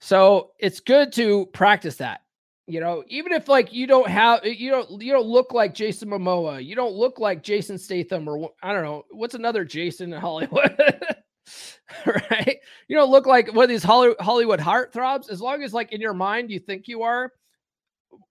[0.00, 2.22] So it's good to practice that.
[2.66, 6.08] You know, even if like you don't have you don't you don't look like Jason
[6.08, 10.20] Momoa, you don't look like Jason Statham or I don't know what's another Jason in
[10.20, 10.76] Hollywood.
[12.06, 12.58] right?
[12.88, 15.30] You don't look like one of these Hollywood heartthrobs.
[15.30, 17.32] As long as, like, in your mind, you think you are,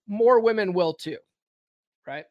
[0.07, 1.17] more women will too,
[2.05, 2.25] right?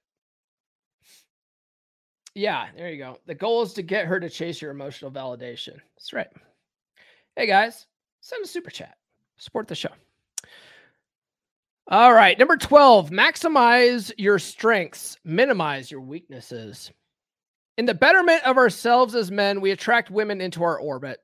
[2.35, 3.19] Yeah, there you go.
[3.27, 5.77] The goal is to get her to chase your emotional validation.
[5.97, 6.29] That's right.
[7.37, 7.87] Hey guys,
[8.21, 8.97] send a super chat.
[9.37, 9.91] Support the show.
[11.89, 16.91] All right, number 12, maximize your strengths, minimize your weaknesses.
[17.77, 21.19] In the betterment of ourselves as men, we attract women into our orbit.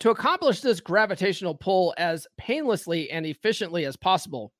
[0.00, 4.52] To accomplish this gravitational pull as painlessly and efficiently as possible,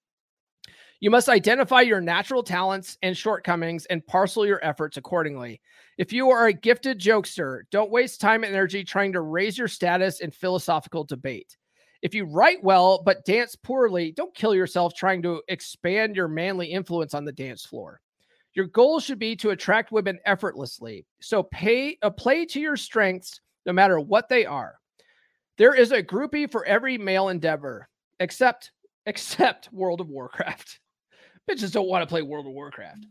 [0.98, 5.60] you must identify your natural talents and shortcomings and parcel your efforts accordingly.
[5.96, 9.68] If you are a gifted jokester, don't waste time and energy trying to raise your
[9.68, 11.56] status in philosophical debate.
[12.02, 16.66] If you write well but dance poorly, don't kill yourself trying to expand your manly
[16.66, 18.00] influence on the dance floor.
[18.58, 21.06] Your goal should be to attract women effortlessly.
[21.20, 24.80] So pay a uh, play to your strengths no matter what they are.
[25.58, 27.88] There is a groupie for every male endeavor,
[28.18, 28.72] except
[29.06, 30.80] except World of Warcraft.
[31.48, 33.06] Bitches don't want to play World of Warcraft.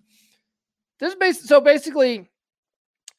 [0.99, 2.29] This base so basically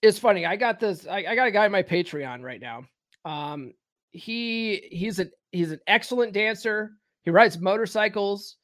[0.03, 0.45] it's funny.
[0.45, 2.83] I got this, I, I got a guy on my Patreon right now.
[3.25, 3.73] Um,
[4.11, 6.91] he he's an he's an excellent dancer.
[7.23, 8.59] He rides motorcycles,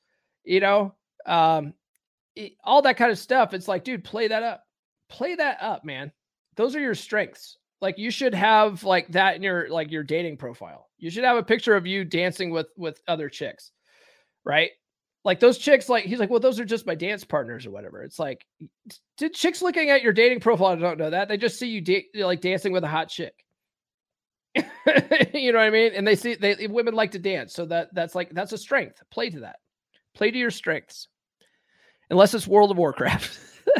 [0.45, 0.95] you know,
[1.25, 1.73] um,
[2.65, 3.55] all that kind of stuff.
[3.55, 4.65] It's like, dude, play that up,
[5.09, 6.13] play that up, man.
[6.57, 7.59] Those are your strengths.
[7.81, 10.89] Like you should have like that in your like your dating profile.
[10.99, 13.73] You should have a picture of you dancing with with other chicks,
[14.45, 14.71] right?
[15.25, 18.03] Like those chicks, like he's like, well, those are just my dance partners or whatever.
[18.03, 18.47] It's like,
[19.17, 22.09] did chicks looking at your dating profile don't know that they just see you da-
[22.15, 23.35] like dancing with a hot chick.
[24.55, 25.93] you know what I mean?
[25.95, 29.03] And they see they women like to dance, so that that's like that's a strength.
[29.11, 29.57] Play to that.
[30.15, 31.09] Play to your strengths,
[32.15, 33.37] unless it's World of Warcraft.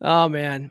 [0.00, 0.70] oh man,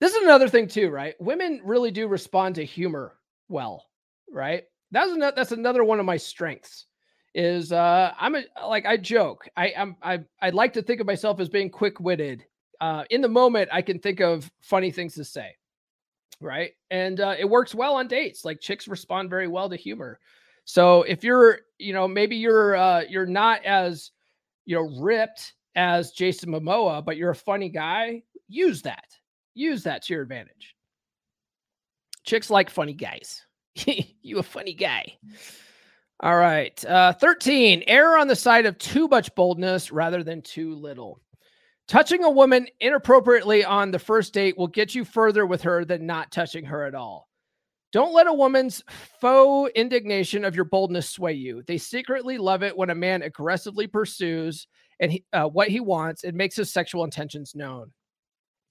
[0.00, 1.14] this is another thing too, right?
[1.20, 3.14] Women really do respond to humor
[3.48, 3.86] well,
[4.28, 4.64] right?
[4.90, 6.86] That's another that's another one of my strengths
[7.36, 9.48] is uh I'm a like I joke.
[9.56, 12.44] I am I I like to think of myself as being quick-witted.
[12.80, 15.54] Uh in the moment I can think of funny things to say.
[16.40, 16.72] Right?
[16.90, 18.44] And uh it works well on dates.
[18.44, 20.18] Like chicks respond very well to humor.
[20.64, 24.10] So if you're, you know, maybe you're uh you're not as
[24.68, 29.06] you know ripped as Jason Momoa, but you're a funny guy, use that.
[29.54, 30.76] Use that to your advantage.
[32.24, 33.46] Chicks like funny guys.
[33.86, 35.16] you a funny guy.
[36.20, 36.84] All right.
[36.84, 41.22] Uh, 13, error on the side of too much boldness rather than too little.
[41.86, 46.04] Touching a woman inappropriately on the first date will get you further with her than
[46.04, 47.27] not touching her at all.
[47.92, 48.82] Don't let a woman's
[49.20, 51.62] faux indignation of your boldness sway you.
[51.66, 54.66] They secretly love it when a man aggressively pursues
[55.00, 57.92] and he, uh, what he wants and makes his sexual intentions known.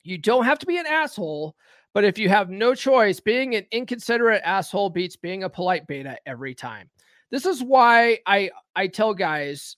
[0.03, 1.55] You don't have to be an asshole,
[1.93, 6.18] but if you have no choice, being an inconsiderate asshole beats being a polite beta
[6.26, 6.89] every time.
[7.32, 9.76] This is why I I tell guys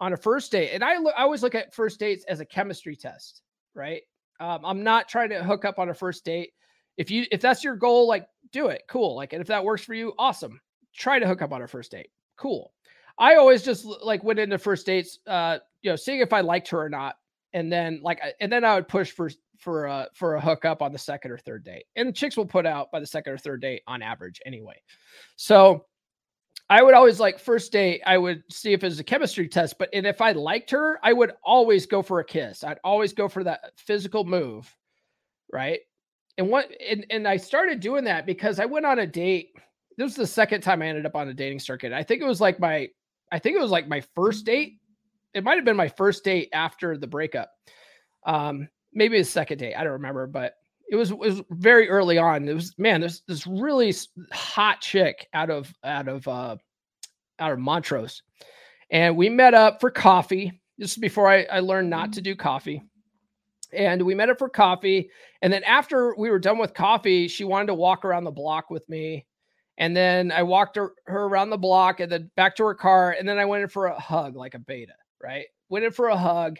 [0.00, 2.44] on a first date, and I, lo- I always look at first dates as a
[2.44, 3.40] chemistry test,
[3.74, 4.02] right?
[4.40, 6.50] Um, I'm not trying to hook up on a first date.
[6.98, 9.16] If you if that's your goal, like do it, cool.
[9.16, 10.60] Like, and if that works for you, awesome.
[10.94, 12.72] Try to hook up on a first date, cool.
[13.18, 16.68] I always just like went into first dates, uh, you know, seeing if I liked
[16.68, 17.16] her or not,
[17.52, 20.92] and then like, and then I would push for for a for a hookup on
[20.92, 23.60] the second or third date, and chicks will put out by the second or third
[23.60, 24.80] date on average anyway.
[25.36, 25.86] So
[26.70, 29.78] I would always like first date, I would see if it was a chemistry test,
[29.78, 32.64] but and if I liked her, I would always go for a kiss.
[32.64, 34.74] I'd always go for that physical move.
[35.52, 35.80] Right.
[36.38, 39.50] And what and, and I started doing that because I went on a date.
[39.96, 41.92] This was the second time I ended up on a dating circuit.
[41.92, 42.88] I think it was like my
[43.30, 44.78] I think it was like my first date.
[45.34, 47.50] It might have been my first date after the breakup.
[48.24, 49.74] Um, maybe a second date.
[49.74, 50.54] I don't remember, but
[50.88, 52.48] it was it was very early on.
[52.48, 53.94] It was man, this this really
[54.32, 56.56] hot chick out of out of uh
[57.38, 58.22] out of Montrose,
[58.90, 60.60] and we met up for coffee.
[60.78, 62.82] This is before I, I learned not to do coffee,
[63.72, 65.10] and we met up for coffee.
[65.40, 68.70] And then after we were done with coffee, she wanted to walk around the block
[68.70, 69.26] with me.
[69.78, 73.16] And then I walked her, her around the block and then back to her car.
[73.18, 75.46] And then I went in for a hug, like a beta, right?
[75.68, 76.58] Went in for a hug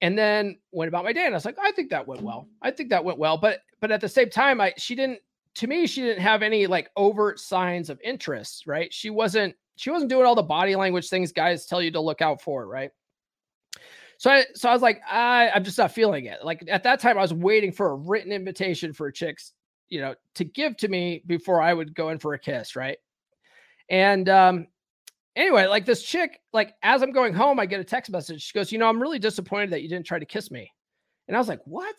[0.00, 2.48] and then went about my day and i was like i think that went well
[2.62, 5.20] i think that went well but but at the same time i she didn't
[5.54, 9.90] to me she didn't have any like overt signs of interest right she wasn't she
[9.90, 12.90] wasn't doing all the body language things guys tell you to look out for right
[14.20, 17.00] so i so i was like I, i'm just not feeling it like at that
[17.00, 19.52] time i was waiting for a written invitation for chicks
[19.88, 22.98] you know to give to me before i would go in for a kiss right
[23.88, 24.66] and um
[25.36, 28.42] anyway, like this chick, like as I'm going home, I get a text message.
[28.42, 30.72] She goes, "You know, I'm really disappointed that you didn't try to kiss me."
[31.28, 31.96] And I was like, "What?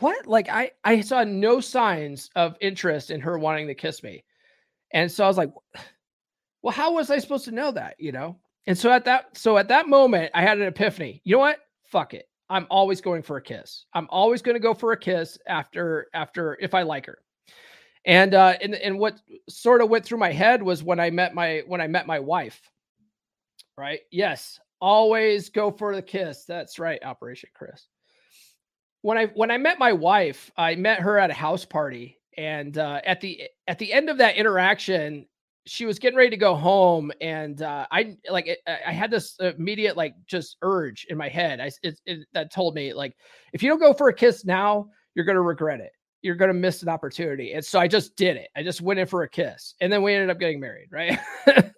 [0.00, 4.24] What?" Like I I saw no signs of interest in her wanting to kiss me.
[4.92, 5.52] And so I was like,
[6.62, 8.38] "Well, how was I supposed to know that, you know?"
[8.68, 11.22] And so at that so at that moment, I had an epiphany.
[11.24, 11.60] You know what?
[11.84, 12.28] Fuck it.
[12.50, 13.86] I'm always going for a kiss.
[13.94, 17.18] I'm always going to go for a kiss after after if I like her.
[18.04, 21.34] And uh, and and what sort of went through my head was when I met
[21.34, 22.60] my when I met my wife.
[23.78, 24.00] Right?
[24.10, 26.44] Yes, always go for the kiss.
[26.44, 27.88] That's right, Operation Chris.
[29.00, 32.76] When I when I met my wife, I met her at a house party, and
[32.76, 35.26] uh, at the at the end of that interaction,
[35.68, 39.96] she was getting ready to go home, and uh, I like I had this immediate
[39.96, 41.60] like just urge in my head.
[41.60, 43.16] I it, it, that told me like
[43.52, 45.92] if you don't go for a kiss now, you're gonna regret it
[46.22, 47.52] you're to miss an opportunity.
[47.52, 48.48] And so I just did it.
[48.56, 49.74] I just went in for a kiss.
[49.80, 51.18] And then we ended up getting married, right?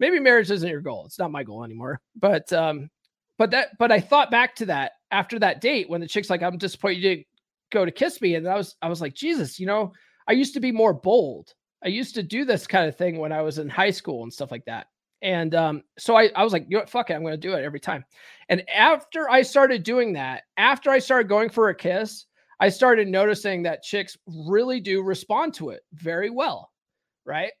[0.00, 1.04] Maybe marriage isn't your goal.
[1.06, 2.00] It's not my goal anymore.
[2.16, 2.90] But um
[3.38, 6.42] but that but I thought back to that after that date when the chick's like
[6.42, 7.26] I'm disappointed you didn't
[7.70, 9.92] go to kiss me and I was I was like Jesus, you know,
[10.26, 11.54] I used to be more bold.
[11.84, 14.32] I used to do this kind of thing when I was in high school and
[14.32, 14.88] stuff like that.
[15.22, 17.54] And um, so I, I was like, you know what, fuck it, I'm to do
[17.54, 18.04] it every time.
[18.48, 22.26] And after I started doing that, after I started going for a kiss,
[22.60, 26.70] I started noticing that chicks really do respond to it very well.
[27.24, 27.52] Right.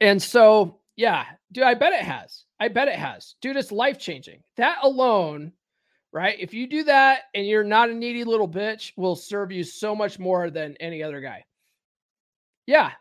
[0.00, 2.44] And so, yeah, dude, I bet it has.
[2.60, 3.34] I bet it has.
[3.40, 4.42] Dude, it's life changing.
[4.56, 5.52] That alone,
[6.12, 6.36] right?
[6.38, 9.94] If you do that and you're not a needy little bitch, will serve you so
[9.94, 11.44] much more than any other guy.
[12.66, 12.92] Yeah,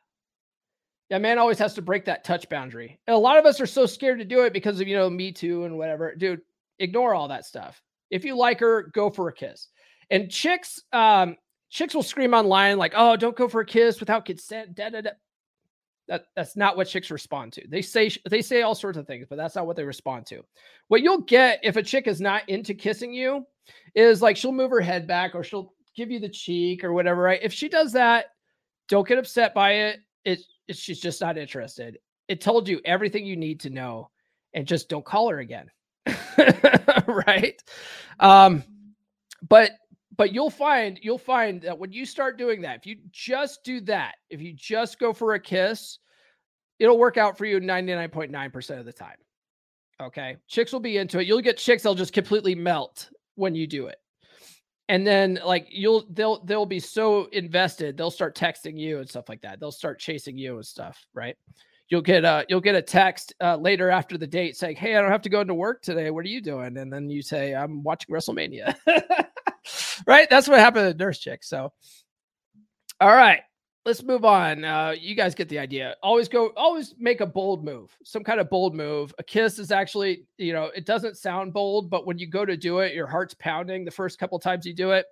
[1.13, 2.99] yeah, man always has to break that touch boundary.
[3.05, 5.11] And a lot of us are so scared to do it because of, you know,
[5.11, 6.15] Me Too and whatever.
[6.15, 6.41] Dude,
[6.79, 7.79] ignore all that stuff.
[8.09, 9.67] If you like her, go for a kiss.
[10.09, 11.35] And chicks, um,
[11.69, 15.01] chicks will scream online like, "Oh, don't go for a kiss without consent." Da, da,
[15.01, 15.11] da.
[16.07, 17.67] That that's not what chicks respond to.
[17.67, 20.41] They say they say all sorts of things, but that's not what they respond to.
[20.87, 23.45] What you'll get if a chick is not into kissing you
[23.93, 27.21] is like she'll move her head back or she'll give you the cheek or whatever.
[27.21, 27.39] Right?
[27.43, 28.31] If she does that,
[28.89, 29.99] don't get upset by it.
[30.25, 31.99] It she's just not interested.
[32.27, 34.09] It told you everything you need to know,
[34.53, 35.69] and just don't call her again.
[37.07, 37.61] right?
[38.19, 38.63] Um,
[39.47, 39.71] but
[40.15, 43.81] but you'll find you'll find that when you start doing that, if you just do
[43.81, 45.99] that, if you just go for a kiss,
[46.79, 49.17] it'll work out for you 99.9% of the time.
[50.01, 50.37] Okay.
[50.47, 51.27] Chicks will be into it.
[51.27, 53.97] You'll get chicks, they'll just completely melt when you do it
[54.89, 59.29] and then like you'll they'll they'll be so invested they'll start texting you and stuff
[59.29, 59.59] like that.
[59.59, 61.35] They'll start chasing you and stuff right?
[61.89, 65.01] You'll get a you'll get a text uh, later after the date saying hey i
[65.01, 66.09] don't have to go into work today.
[66.09, 66.77] What are you doing?
[66.77, 68.75] And then you say i'm watching wrestlemania.
[70.05, 70.29] Right?
[70.29, 71.71] That's what happened to nurse chick so.
[72.99, 73.39] All right
[73.85, 74.63] let's move on.
[74.63, 75.95] Uh, you guys get the idea.
[76.01, 79.13] Always go, always make a bold move, some kind of bold move.
[79.19, 82.55] A kiss is actually, you know, it doesn't sound bold, but when you go to
[82.55, 85.05] do it, your heart's pounding the first couple times you do it.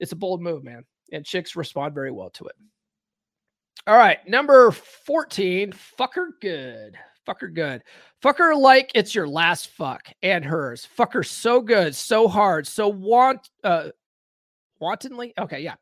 [0.00, 0.84] It's a bold move, man.
[1.12, 2.56] And chicks respond very well to it.
[3.86, 6.96] All right, number 14, fucker good.
[7.26, 7.82] Fucker good.
[8.22, 10.86] Fucker like it's your last fuck and hers.
[10.98, 13.88] Fucker so good, so hard, so want uh
[14.78, 15.32] wantonly.
[15.38, 15.74] Okay, yeah.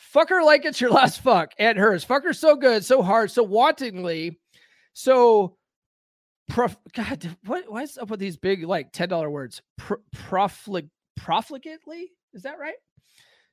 [0.00, 2.02] Fuck her like it's your last fuck and hers.
[2.04, 4.36] Fuck her so good, so hard, so wantingly,
[4.94, 5.56] so
[6.48, 6.76] prof.
[6.94, 9.62] God, what what's up with these big like ten dollar words?
[9.76, 10.88] Pro, proflig
[11.18, 12.74] profligately is that right?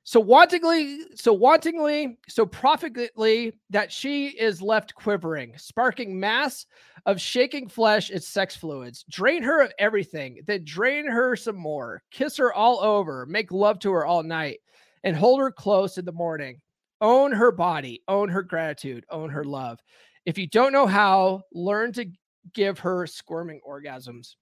[0.04, 6.66] So wantingly, so wantingly, so profligately that she is left quivering, sparking mass
[7.06, 9.04] of shaking flesh and sex fluids.
[9.10, 12.02] Drain her of everything, then drain her some more.
[12.10, 14.60] Kiss her all over, make love to her all night
[15.08, 16.60] and hold her close in the morning.
[17.00, 19.80] Own her body, own her gratitude, own her love.
[20.26, 22.08] If you don't know how, learn to
[22.54, 24.36] give her squirming orgasms.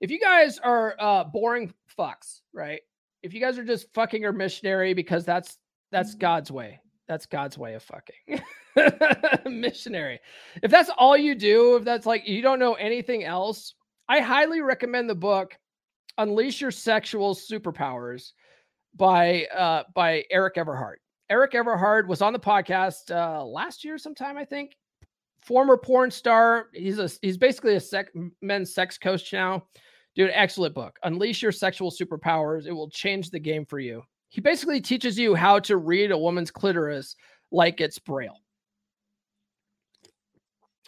[0.00, 2.80] If you guys are uh, boring fucks, right?
[3.24, 5.58] If you guys are just fucking her missionary because that's
[5.90, 6.20] that's mm-hmm.
[6.20, 6.80] God's way.
[7.08, 8.40] That's God's way of fucking.
[9.50, 10.20] missionary.
[10.62, 13.74] If that's all you do, if that's like you don't know anything else,
[14.08, 15.58] I highly recommend the book
[16.18, 18.30] Unleash Your Sexual Superpowers
[18.96, 20.96] by uh, by Eric Everhard.
[21.30, 24.76] Eric Everhard was on the podcast uh, last year sometime, I think.
[25.42, 26.66] Former porn star.
[26.72, 28.08] He's a he's basically a sec,
[28.40, 29.64] men's sex coach now.
[30.14, 30.98] Dude, excellent book.
[31.02, 32.66] Unleash your sexual superpowers.
[32.66, 34.02] It will change the game for you.
[34.28, 37.16] He basically teaches you how to read a woman's clitoris
[37.50, 38.38] like it's braille.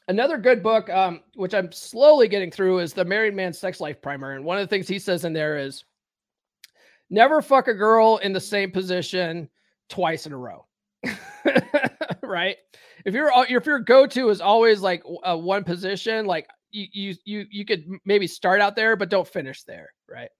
[0.08, 4.00] Another good book, um, which I'm slowly getting through, is the Married Man Sex Life
[4.00, 4.32] Primer.
[4.32, 5.84] And one of the things he says in there is
[7.10, 9.48] never fuck a girl in the same position
[9.88, 10.66] twice in a row.
[12.22, 12.56] right?
[13.04, 17.46] If your if your go-to is always like a one position, like you you you
[17.50, 20.30] you could maybe start out there but don't finish there, right?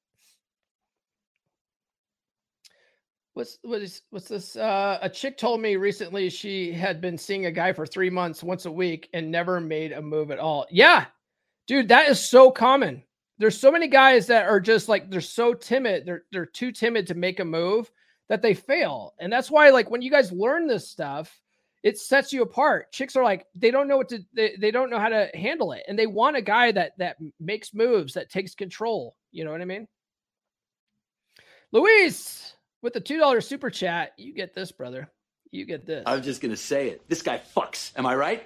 [3.35, 4.57] What's what is what's this?
[4.57, 8.43] Uh, a chick told me recently she had been seeing a guy for three months
[8.43, 10.67] once a week and never made a move at all.
[10.71, 11.05] Yeah,
[11.67, 13.03] dude, that is so common
[13.39, 17.07] there's so many guys that are just like they're so timid they're they're too timid
[17.07, 17.91] to make a move
[18.29, 19.15] that they fail.
[19.19, 21.41] And that's why like when you guys learn this stuff
[21.83, 22.91] it sets you apart.
[22.91, 25.71] Chicks are like they don't know what to they, they don't know how to handle
[25.73, 25.85] it.
[25.87, 29.15] And they want a guy that that makes moves that takes control.
[29.31, 29.87] You know what i mean?
[31.73, 35.09] Luis with the two dollar super chat you get this brother.
[35.53, 36.03] You get this.
[36.07, 37.09] I was just gonna say it.
[37.09, 37.97] This guy fucks.
[37.97, 38.45] Am i right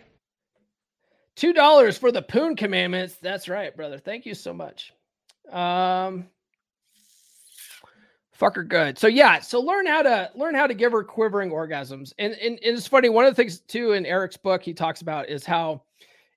[1.40, 3.16] Two dollars for the Poon Commandments.
[3.22, 3.96] That's right, brother.
[3.96, 4.92] Thank you so much.
[5.50, 6.28] Um,
[8.34, 8.98] Fuck her good.
[8.98, 12.12] So yeah, so learn how to learn how to give her quivering orgasms.
[12.18, 13.08] And, and, and it's funny.
[13.08, 15.82] One of the things too in Eric's book he talks about is how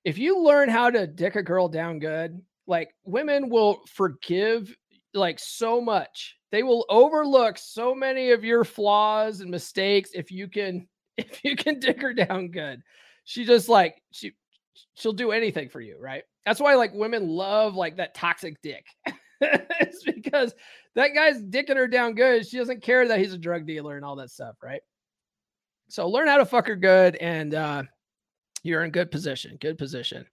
[0.04, 4.74] if you learn how to dick a girl down good, like women will forgive
[5.12, 6.38] like so much.
[6.50, 10.88] They will overlook so many of your flaws and mistakes if you can
[11.18, 12.82] if you can dick her down good.
[13.24, 14.32] She just like she
[14.94, 16.24] she'll do anything for you, right?
[16.46, 18.86] That's why like women love like that toxic dick.
[19.40, 20.54] it's because
[20.94, 22.46] that guy's dicking her down good.
[22.46, 24.82] She doesn't care that he's a drug dealer and all that stuff, right?
[25.88, 27.82] So learn how to fuck her good and uh
[28.62, 29.58] you're in good position.
[29.60, 30.26] Good position.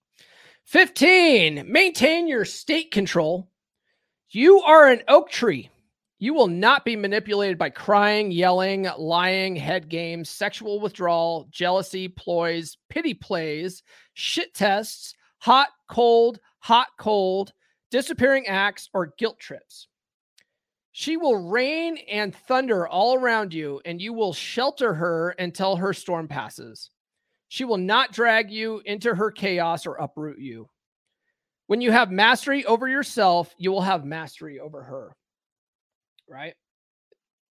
[0.66, 1.66] 15.
[1.70, 3.50] Maintain your state control.
[4.30, 5.70] You are an oak tree.
[6.22, 12.78] You will not be manipulated by crying, yelling, lying, head games, sexual withdrawal, jealousy, ploys,
[12.90, 13.82] pity plays,
[14.14, 17.54] shit tests, hot, cold, hot, cold,
[17.90, 19.88] disappearing acts, or guilt trips.
[20.92, 25.92] She will rain and thunder all around you, and you will shelter her until her
[25.92, 26.92] storm passes.
[27.48, 30.70] She will not drag you into her chaos or uproot you.
[31.66, 35.16] When you have mastery over yourself, you will have mastery over her.
[36.32, 36.54] Right?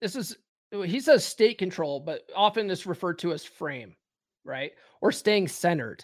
[0.00, 0.36] This is,
[0.74, 3.94] uh, he says state control, but often it's referred to as frame,
[4.42, 4.72] right?
[5.02, 6.02] Or staying centered.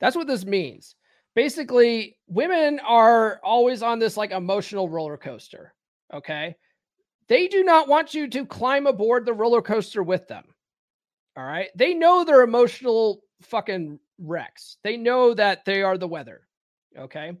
[0.00, 0.94] That's what this means.
[1.34, 5.72] Basically, women are always on this like emotional roller coaster.
[6.12, 6.56] Okay.
[7.28, 10.44] They do not want you to climb aboard the roller coaster with them.
[11.36, 11.68] All right.
[11.76, 14.76] They know they're emotional fucking wrecks.
[14.82, 16.42] They know that they are the weather.
[16.98, 17.32] Okay.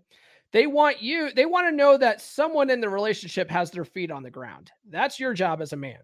[0.52, 4.10] They want you, they want to know that someone in the relationship has their feet
[4.10, 4.70] on the ground.
[4.88, 5.98] That's your job as a man.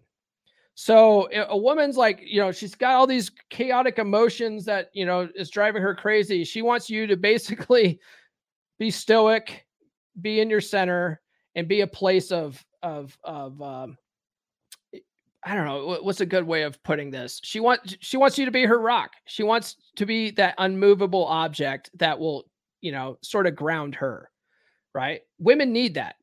[0.79, 5.27] So a woman's like, you know, she's got all these chaotic emotions that, you know,
[5.33, 6.43] is driving her crazy.
[6.43, 7.99] She wants you to basically
[8.77, 9.65] be stoic,
[10.21, 11.19] be in your center,
[11.55, 13.97] and be a place of of of um,
[15.43, 17.41] I don't know what's a good way of putting this.
[17.43, 19.11] She wants she wants you to be her rock.
[19.25, 22.45] She wants to be that unmovable object that will,
[22.81, 24.29] you know, sort of ground her.
[24.97, 25.21] Right?
[25.37, 26.15] Women need that.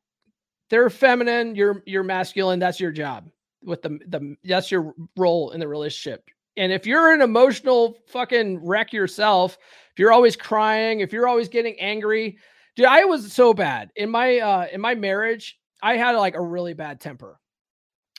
[0.69, 3.29] They're feminine, you're you're masculine, that's your job.
[3.63, 6.25] With the the that's your role in the relationship.
[6.57, 9.57] And if you're an emotional fucking wreck yourself,
[9.93, 12.37] if you're always crying, if you're always getting angry,
[12.75, 13.91] dude, I was so bad.
[13.95, 17.39] In my uh in my marriage, I had like a really bad temper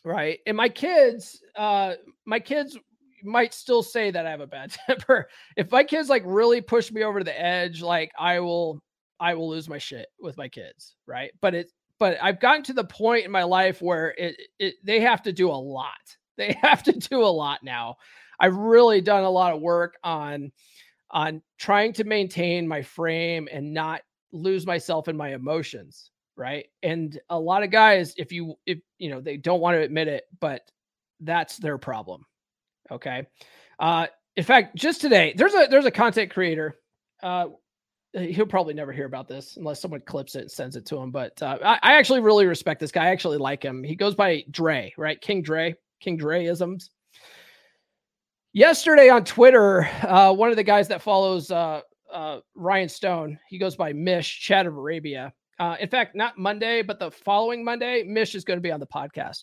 [0.07, 1.95] right and my kids uh
[2.27, 2.79] my kids
[3.25, 6.93] might still say that i have a bad temper if my kids like really push
[6.93, 8.81] me over the edge like i will
[9.21, 12.73] i will lose my shit with my kids right but it but i've gotten to
[12.73, 15.91] the point in my life where it, it they have to do a lot
[16.37, 17.97] they have to do a lot now
[18.41, 20.53] i've really done a lot of work on
[21.11, 24.03] on trying to maintain my frame and not
[24.33, 26.67] lose myself in my emotions right?
[26.83, 30.09] And a lot of guys, if you if you know they don't want to admit
[30.09, 30.63] it, but
[31.21, 32.25] that's their problem.
[32.91, 33.27] Okay.
[33.79, 34.07] Uh,
[34.37, 36.77] in fact, just today, there's a there's a content creator.
[37.23, 37.47] Uh,
[38.17, 41.11] he'll probably never hear about this unless someone clips it and sends it to him.
[41.11, 43.05] But uh, I, I actually really respect this guy.
[43.05, 43.83] I actually like him.
[43.83, 45.21] He goes by Dre, right?
[45.21, 46.91] King Dre, King Dre isms.
[48.53, 53.59] Yesterday on Twitter, uh, one of the guys that follows uh, uh, Ryan Stone, he
[53.59, 55.33] goes by Mish, Chad of Arabia.
[55.59, 58.81] Uh, in fact, not Monday, but the following Monday, Mish is going to be on
[58.81, 59.43] the podcast.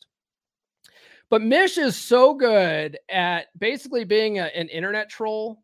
[1.29, 5.63] But Mish is so good at basically being a, an internet troll,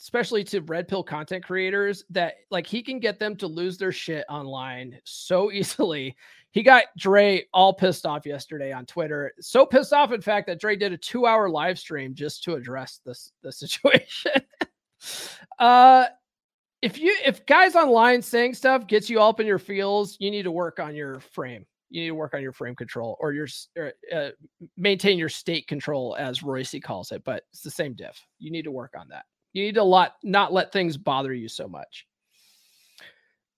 [0.00, 3.92] especially to red pill content creators, that like he can get them to lose their
[3.92, 6.16] shit online so easily.
[6.52, 9.32] He got Dre all pissed off yesterday on Twitter.
[9.40, 13.00] So pissed off, in fact, that Dre did a two-hour live stream just to address
[13.04, 14.32] this the situation.
[15.58, 16.06] uh
[16.82, 20.44] if you if guys online saying stuff gets you up in your feels, you need
[20.44, 21.66] to work on your frame.
[21.90, 24.30] You need to work on your frame control or your or, uh,
[24.76, 27.22] maintain your state control, as Roissy calls it.
[27.24, 28.24] But it's the same diff.
[28.38, 29.26] You need to work on that.
[29.52, 32.06] You need to lot not let things bother you so much.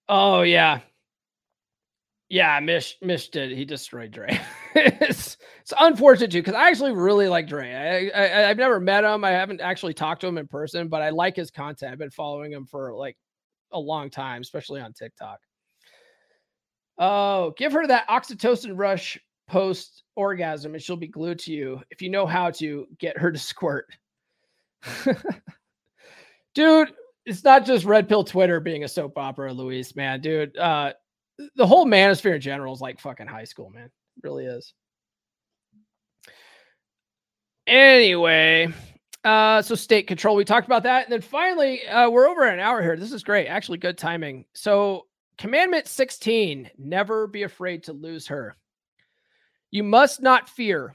[0.08, 0.80] Oh yeah,
[2.28, 2.58] yeah.
[2.60, 3.52] Mish Mish did.
[3.52, 4.40] He destroyed Dre.
[4.74, 8.10] it's, it's unfortunate too because I actually really like Dre.
[8.14, 9.24] I, I have never met him.
[9.24, 11.92] I haven't actually talked to him in person, but I like his content.
[11.92, 13.16] I've been following him for like
[13.72, 15.40] a long time, especially on TikTok.
[16.98, 22.00] Oh, give her that oxytocin rush post orgasm and she'll be glued to you if
[22.00, 23.86] you know how to get her to squirt.
[26.54, 26.92] dude,
[27.24, 30.20] it's not just red pill Twitter being a soap opera, Luis, man.
[30.20, 30.92] Dude, uh
[31.56, 33.90] the whole manosphere in general is like fucking high school, man
[34.22, 34.74] really is.
[37.66, 38.68] Anyway,
[39.24, 41.04] uh, so state control, we talked about that.
[41.04, 42.96] And then finally, uh, we're over an hour here.
[42.96, 43.46] This is great.
[43.46, 44.44] Actually, good timing.
[44.52, 45.06] So,
[45.38, 48.56] commandment 16 never be afraid to lose her.
[49.70, 50.94] You must not fear.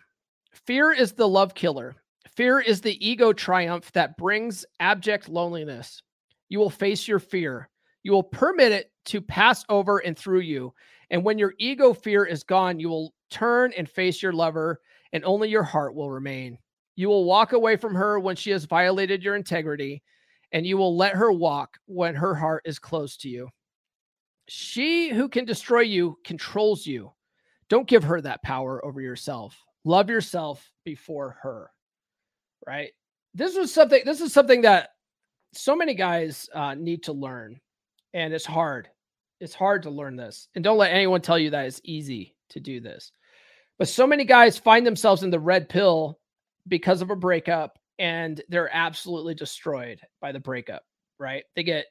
[0.65, 1.95] Fear is the love killer.
[2.37, 6.03] Fear is the ego triumph that brings abject loneliness.
[6.49, 7.67] You will face your fear.
[8.03, 10.71] You will permit it to pass over and through you.
[11.09, 14.81] And when your ego fear is gone, you will turn and face your lover,
[15.13, 16.59] and only your heart will remain.
[16.95, 20.03] You will walk away from her when she has violated your integrity,
[20.51, 23.49] and you will let her walk when her heart is close to you.
[24.47, 27.13] She who can destroy you controls you.
[27.67, 29.59] Don't give her that power over yourself.
[29.85, 31.71] Love yourself before her.
[32.67, 32.91] Right?
[33.33, 34.89] This was something this is something that
[35.53, 37.59] so many guys uh, need to learn
[38.13, 38.89] and it's hard.
[39.39, 40.49] It's hard to learn this.
[40.55, 43.11] And don't let anyone tell you that it's easy to do this.
[43.77, 46.19] But so many guys find themselves in the red pill
[46.67, 50.83] because of a breakup and they're absolutely destroyed by the breakup,
[51.19, 51.43] right?
[51.55, 51.85] They get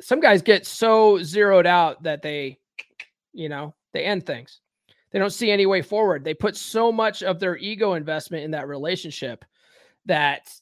[0.00, 2.58] some guys get so zeroed out that they,
[3.32, 4.60] you know, they end things.
[5.10, 6.24] They don't see any way forward.
[6.24, 9.44] They put so much of their ego investment in that relationship
[10.06, 10.52] that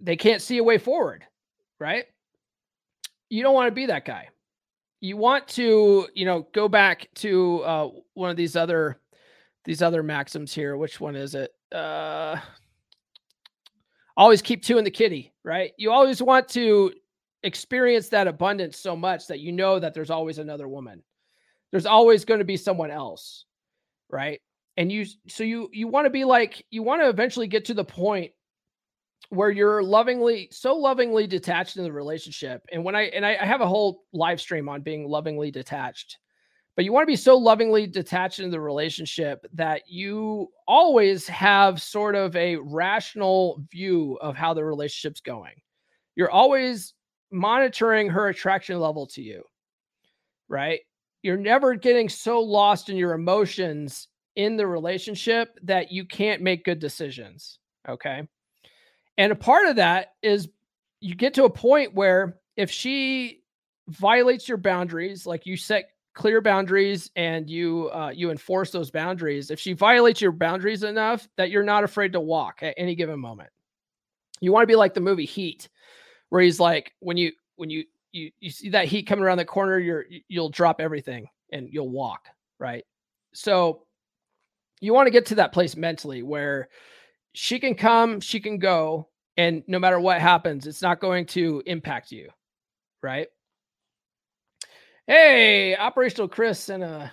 [0.00, 1.24] they can't see a way forward,
[1.78, 2.04] right?
[3.28, 4.28] You don't want to be that guy.
[5.00, 9.00] You want to, you know, go back to uh, one of these other
[9.64, 10.76] these other maxims here.
[10.76, 11.52] Which one is it?
[11.72, 12.36] Uh,
[14.16, 15.72] always keep two in the kitty, right?
[15.76, 16.92] You always want to
[17.42, 21.02] experience that abundance so much that you know that there's always another woman.
[21.70, 23.44] There's always going to be someone else,
[24.10, 24.40] right?
[24.80, 27.74] And you so you you want to be like you want to eventually get to
[27.74, 28.32] the point
[29.28, 32.62] where you're lovingly so lovingly detached in the relationship.
[32.72, 36.18] And when I and I, I have a whole live stream on being lovingly detached
[36.76, 41.82] but you want to be so lovingly detached in the relationship that you always have
[41.82, 45.54] sort of a rational view of how the relationship's going.
[46.16, 46.94] You're always
[47.30, 49.42] monitoring her attraction level to you,
[50.48, 50.80] right?
[51.22, 56.64] You're never getting so lost in your emotions in the relationship that you can't make
[56.64, 57.58] good decisions.
[57.88, 58.26] Okay.
[59.18, 60.48] And a part of that is
[61.00, 63.42] you get to a point where if she
[63.88, 69.50] violates your boundaries, like you set clear boundaries and you uh, you enforce those boundaries
[69.50, 73.18] if she violates your boundaries enough that you're not afraid to walk at any given
[73.18, 73.48] moment
[74.40, 75.68] you want to be like the movie heat
[76.30, 79.44] where he's like when you when you you you see that heat coming around the
[79.44, 82.26] corner you're you'll drop everything and you'll walk
[82.58, 82.84] right
[83.32, 83.82] so
[84.80, 86.68] you want to get to that place mentally where
[87.32, 91.62] she can come she can go and no matter what happens it's not going to
[91.66, 92.28] impact you
[93.02, 93.28] right
[95.10, 97.10] Hey, operational Chris and a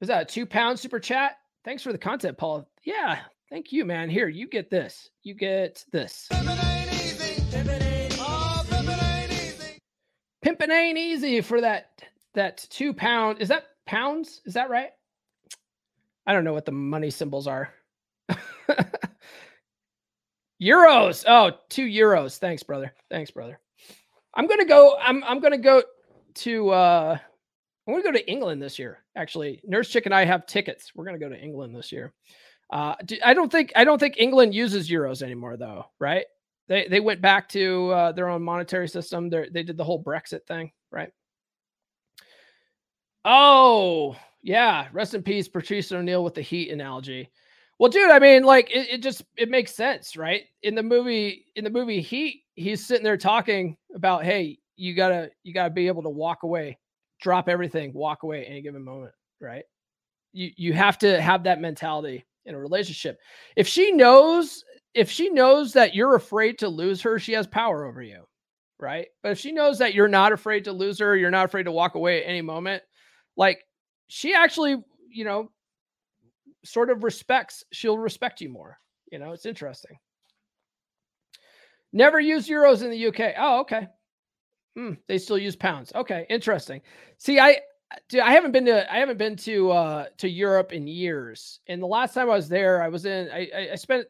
[0.00, 1.38] is that a two pound super chat?
[1.64, 2.68] Thanks for the content, Paul.
[2.84, 3.18] Yeah,
[3.50, 4.08] thank you, man.
[4.08, 5.10] Here, you get this.
[5.24, 6.28] You get this.
[10.44, 13.40] Pimpin' ain't easy for that that two pound.
[13.40, 14.40] Is that pounds?
[14.44, 14.90] Is that right?
[16.26, 17.70] I don't know what the money symbols are.
[20.62, 21.24] euros.
[21.26, 22.38] Oh, two euros.
[22.38, 22.94] Thanks, brother.
[23.10, 23.58] Thanks, brother.
[24.34, 24.96] I'm gonna go.
[25.00, 25.82] I'm I'm gonna go
[26.34, 27.18] to uh
[27.86, 29.00] I'm to go to England this year.
[29.16, 30.92] Actually, Nurse Chick and I have tickets.
[30.94, 32.12] We're to go to England this year.
[32.70, 32.94] Uh,
[33.24, 35.86] I don't think I don't think England uses euros anymore, though.
[35.98, 36.24] Right?
[36.68, 39.28] They they went back to uh, their own monetary system.
[39.28, 41.10] They they did the whole Brexit thing, right?
[43.24, 47.30] Oh yeah, rest in peace, Patrice O'Neal with the Heat analogy.
[47.78, 50.42] Well, dude, I mean, like it, it just it makes sense, right?
[50.62, 55.30] In the movie, in the movie Heat, he's sitting there talking about, hey, you gotta
[55.42, 56.78] you gotta be able to walk away
[57.22, 59.64] drop everything, walk away at any given moment, right?
[60.32, 63.18] You you have to have that mentality in a relationship.
[63.56, 64.64] If she knows
[64.94, 68.24] if she knows that you're afraid to lose her, she has power over you,
[68.78, 69.06] right?
[69.22, 71.72] But if she knows that you're not afraid to lose her, you're not afraid to
[71.72, 72.82] walk away at any moment,
[73.36, 73.60] like
[74.14, 74.76] she actually,
[75.08, 75.50] you know,
[76.66, 78.78] sort of respects, she'll respect you more.
[79.10, 79.96] You know, it's interesting.
[81.94, 83.34] Never use euros in the UK.
[83.38, 83.88] Oh, okay.
[84.76, 85.92] Hmm, they still use pounds.
[85.94, 86.82] Okay, interesting.
[87.16, 87.60] See, I
[88.10, 91.60] dude, I haven't been to I haven't been to uh to Europe in years.
[91.66, 94.06] And the last time I was there, I was in I I spent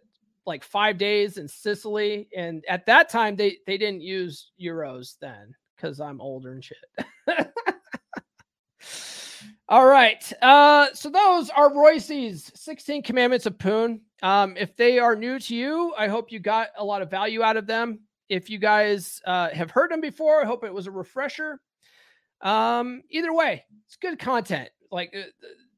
[0.46, 5.54] like five days in Sicily, and at that time they they didn't use euros then
[5.76, 6.84] because I'm older and shit.
[9.72, 10.32] All right.
[10.42, 14.02] Uh, so those are Roissy's 16 Commandments of Poon.
[14.22, 17.42] Um, if they are new to you, I hope you got a lot of value
[17.42, 18.00] out of them
[18.32, 21.60] if you guys uh, have heard them before, I hope it was a refresher.
[22.40, 24.70] Um, either way, it's good content.
[24.90, 25.24] Like uh,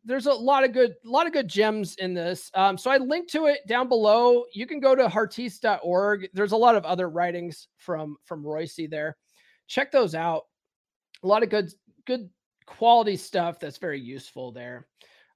[0.04, 2.52] there's a lot of good, a lot of good gems in this.
[2.54, 4.44] Um, so I linked to it down below.
[4.52, 6.28] You can go to heartiste.org.
[6.32, 9.16] There's a lot of other writings from from Royce there.
[9.66, 10.42] Check those out.
[11.22, 11.72] A lot of good,
[12.06, 12.28] good
[12.66, 14.86] quality stuff that's very useful there.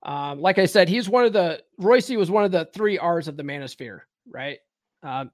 [0.04, 3.28] Um, like I said, he's one of the Roissy was one of the three R's
[3.28, 4.00] of the Manosphere,
[4.30, 4.58] right?
[5.02, 5.30] Um,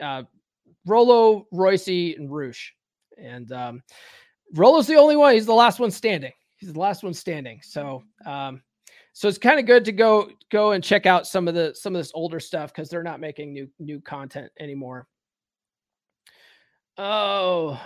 [0.00, 0.24] uh,
[0.86, 2.70] Rollo, Roissy, and Roosh.
[3.16, 3.82] And um,
[4.54, 5.34] Rollo's the only one.
[5.34, 6.32] He's the last one standing.
[6.56, 7.60] He's the last one standing.
[7.62, 8.62] So, um,
[9.12, 11.94] so it's kind of good to go go and check out some of the some
[11.94, 15.06] of this older stuff because they're not making new new content anymore.
[16.98, 17.80] Oh,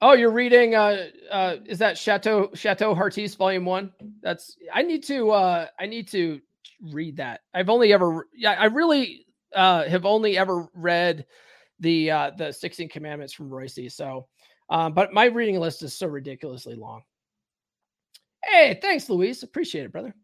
[0.00, 0.74] oh, you're reading.
[0.74, 3.92] Uh, uh, is that Chateau Chateau Heartiste Volume One?
[4.22, 5.30] That's I need to.
[5.30, 6.40] Uh, I need to
[6.92, 7.40] read that.
[7.54, 8.26] I've only ever.
[8.34, 11.24] Yeah, I really uh have only ever read
[11.80, 13.90] the uh the 16 Commandments from Roissy.
[13.90, 14.26] So,
[14.70, 17.02] um, but my reading list is so ridiculously long.
[18.44, 19.42] Hey, thanks, Luis.
[19.42, 20.14] Appreciate it, brother.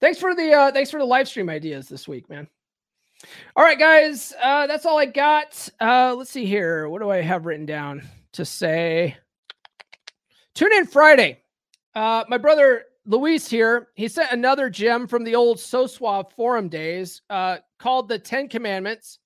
[0.00, 2.48] Thanks for the uh thanks for the live stream ideas this week, man.
[3.56, 4.32] All right, guys.
[4.42, 5.68] Uh that's all I got.
[5.80, 6.88] Uh let's see here.
[6.88, 8.02] What do I have written down
[8.38, 9.16] to say?
[10.54, 11.42] Tune in Friday.
[11.94, 16.68] Uh my brother Luis here, he sent another gem from the old So Suave forum
[16.68, 19.18] days uh called the 10 Commandments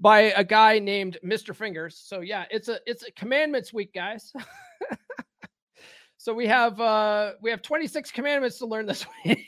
[0.00, 1.54] by a guy named Mr.
[1.54, 1.96] Fingers.
[1.98, 4.32] So yeah, it's a it's a commandments week, guys.
[6.24, 9.46] So we have uh we have 26 commandments to learn this week.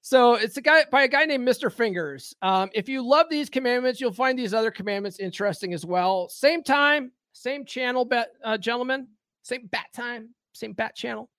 [0.00, 1.70] so it's a guy by a guy named Mr.
[1.70, 2.34] Fingers.
[2.40, 6.30] Um, if you love these commandments, you'll find these other commandments interesting as well.
[6.30, 9.08] Same time, same channel, bet uh, gentlemen.
[9.42, 11.30] Same bat time, same bat channel.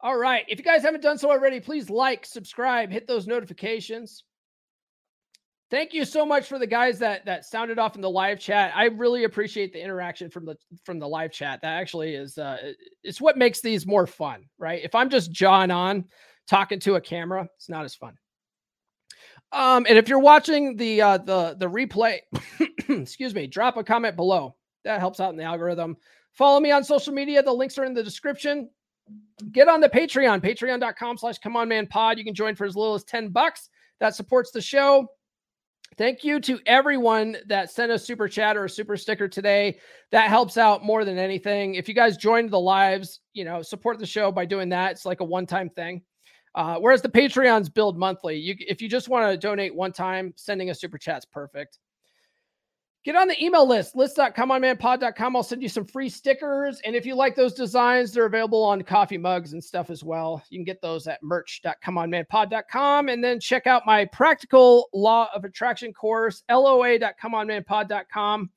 [0.00, 0.44] All right.
[0.48, 4.22] If you guys haven't done so already, please like, subscribe, hit those notifications.
[5.70, 8.72] Thank you so much for the guys that that sounded off in the live chat.
[8.74, 11.60] I really appreciate the interaction from the from the live chat.
[11.60, 12.72] That actually is uh
[13.02, 14.82] it's what makes these more fun, right?
[14.82, 16.06] If I'm just jawing on
[16.48, 18.14] talking to a camera, it's not as fun.
[19.52, 22.20] Um, and if you're watching the uh the the replay,
[23.00, 24.56] excuse me, drop a comment below.
[24.84, 25.96] That helps out in the algorithm.
[26.32, 27.42] Follow me on social media.
[27.42, 28.70] The links are in the description.
[29.52, 32.18] Get on the Patreon, patreon.com slash come on man pod.
[32.18, 33.68] You can join for as little as 10 bucks.
[34.00, 35.08] That supports the show.
[35.96, 39.78] Thank you to everyone that sent a super chat or a super sticker today.
[40.12, 41.74] That helps out more than anything.
[41.74, 44.92] If you guys joined the lives, you know, support the show by doing that.
[44.92, 46.02] It's like a one-time thing.
[46.54, 48.36] Uh, whereas the Patreons build monthly.
[48.36, 51.78] You, if you just want to donate one time, sending a super chat's perfect.
[53.04, 55.36] Get on the email list, list.comeonmanpod.com.
[55.36, 56.80] I'll send you some free stickers.
[56.84, 60.42] And if you like those designs, they're available on coffee mugs and stuff as well.
[60.50, 63.08] You can get those at merch.comeonmanpod.com.
[63.08, 68.50] And then check out my practical law of attraction course, loa.comeonmanpod.com.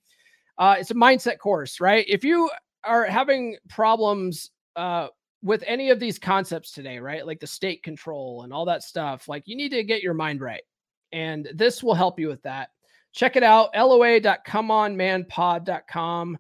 [0.58, 2.06] Uh, it's a mindset course, right?
[2.08, 2.50] If you
[2.84, 5.08] are having problems uh,
[5.44, 7.26] with any of these concepts today, right?
[7.26, 10.42] Like the state control and all that stuff, like you need to get your mind
[10.42, 10.64] right.
[11.12, 12.70] And this will help you with that.
[13.14, 16.38] Check it out, loa.comeonmanpod.com.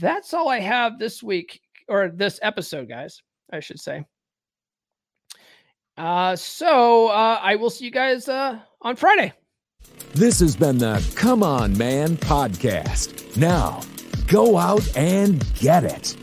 [0.00, 3.22] That's all I have this week or this episode, guys,
[3.52, 4.04] I should say.
[5.96, 9.32] Uh, so uh, I will see you guys uh, on Friday.
[10.14, 13.36] This has been the Come On Man podcast.
[13.36, 13.82] Now,
[14.26, 16.16] go out and get it.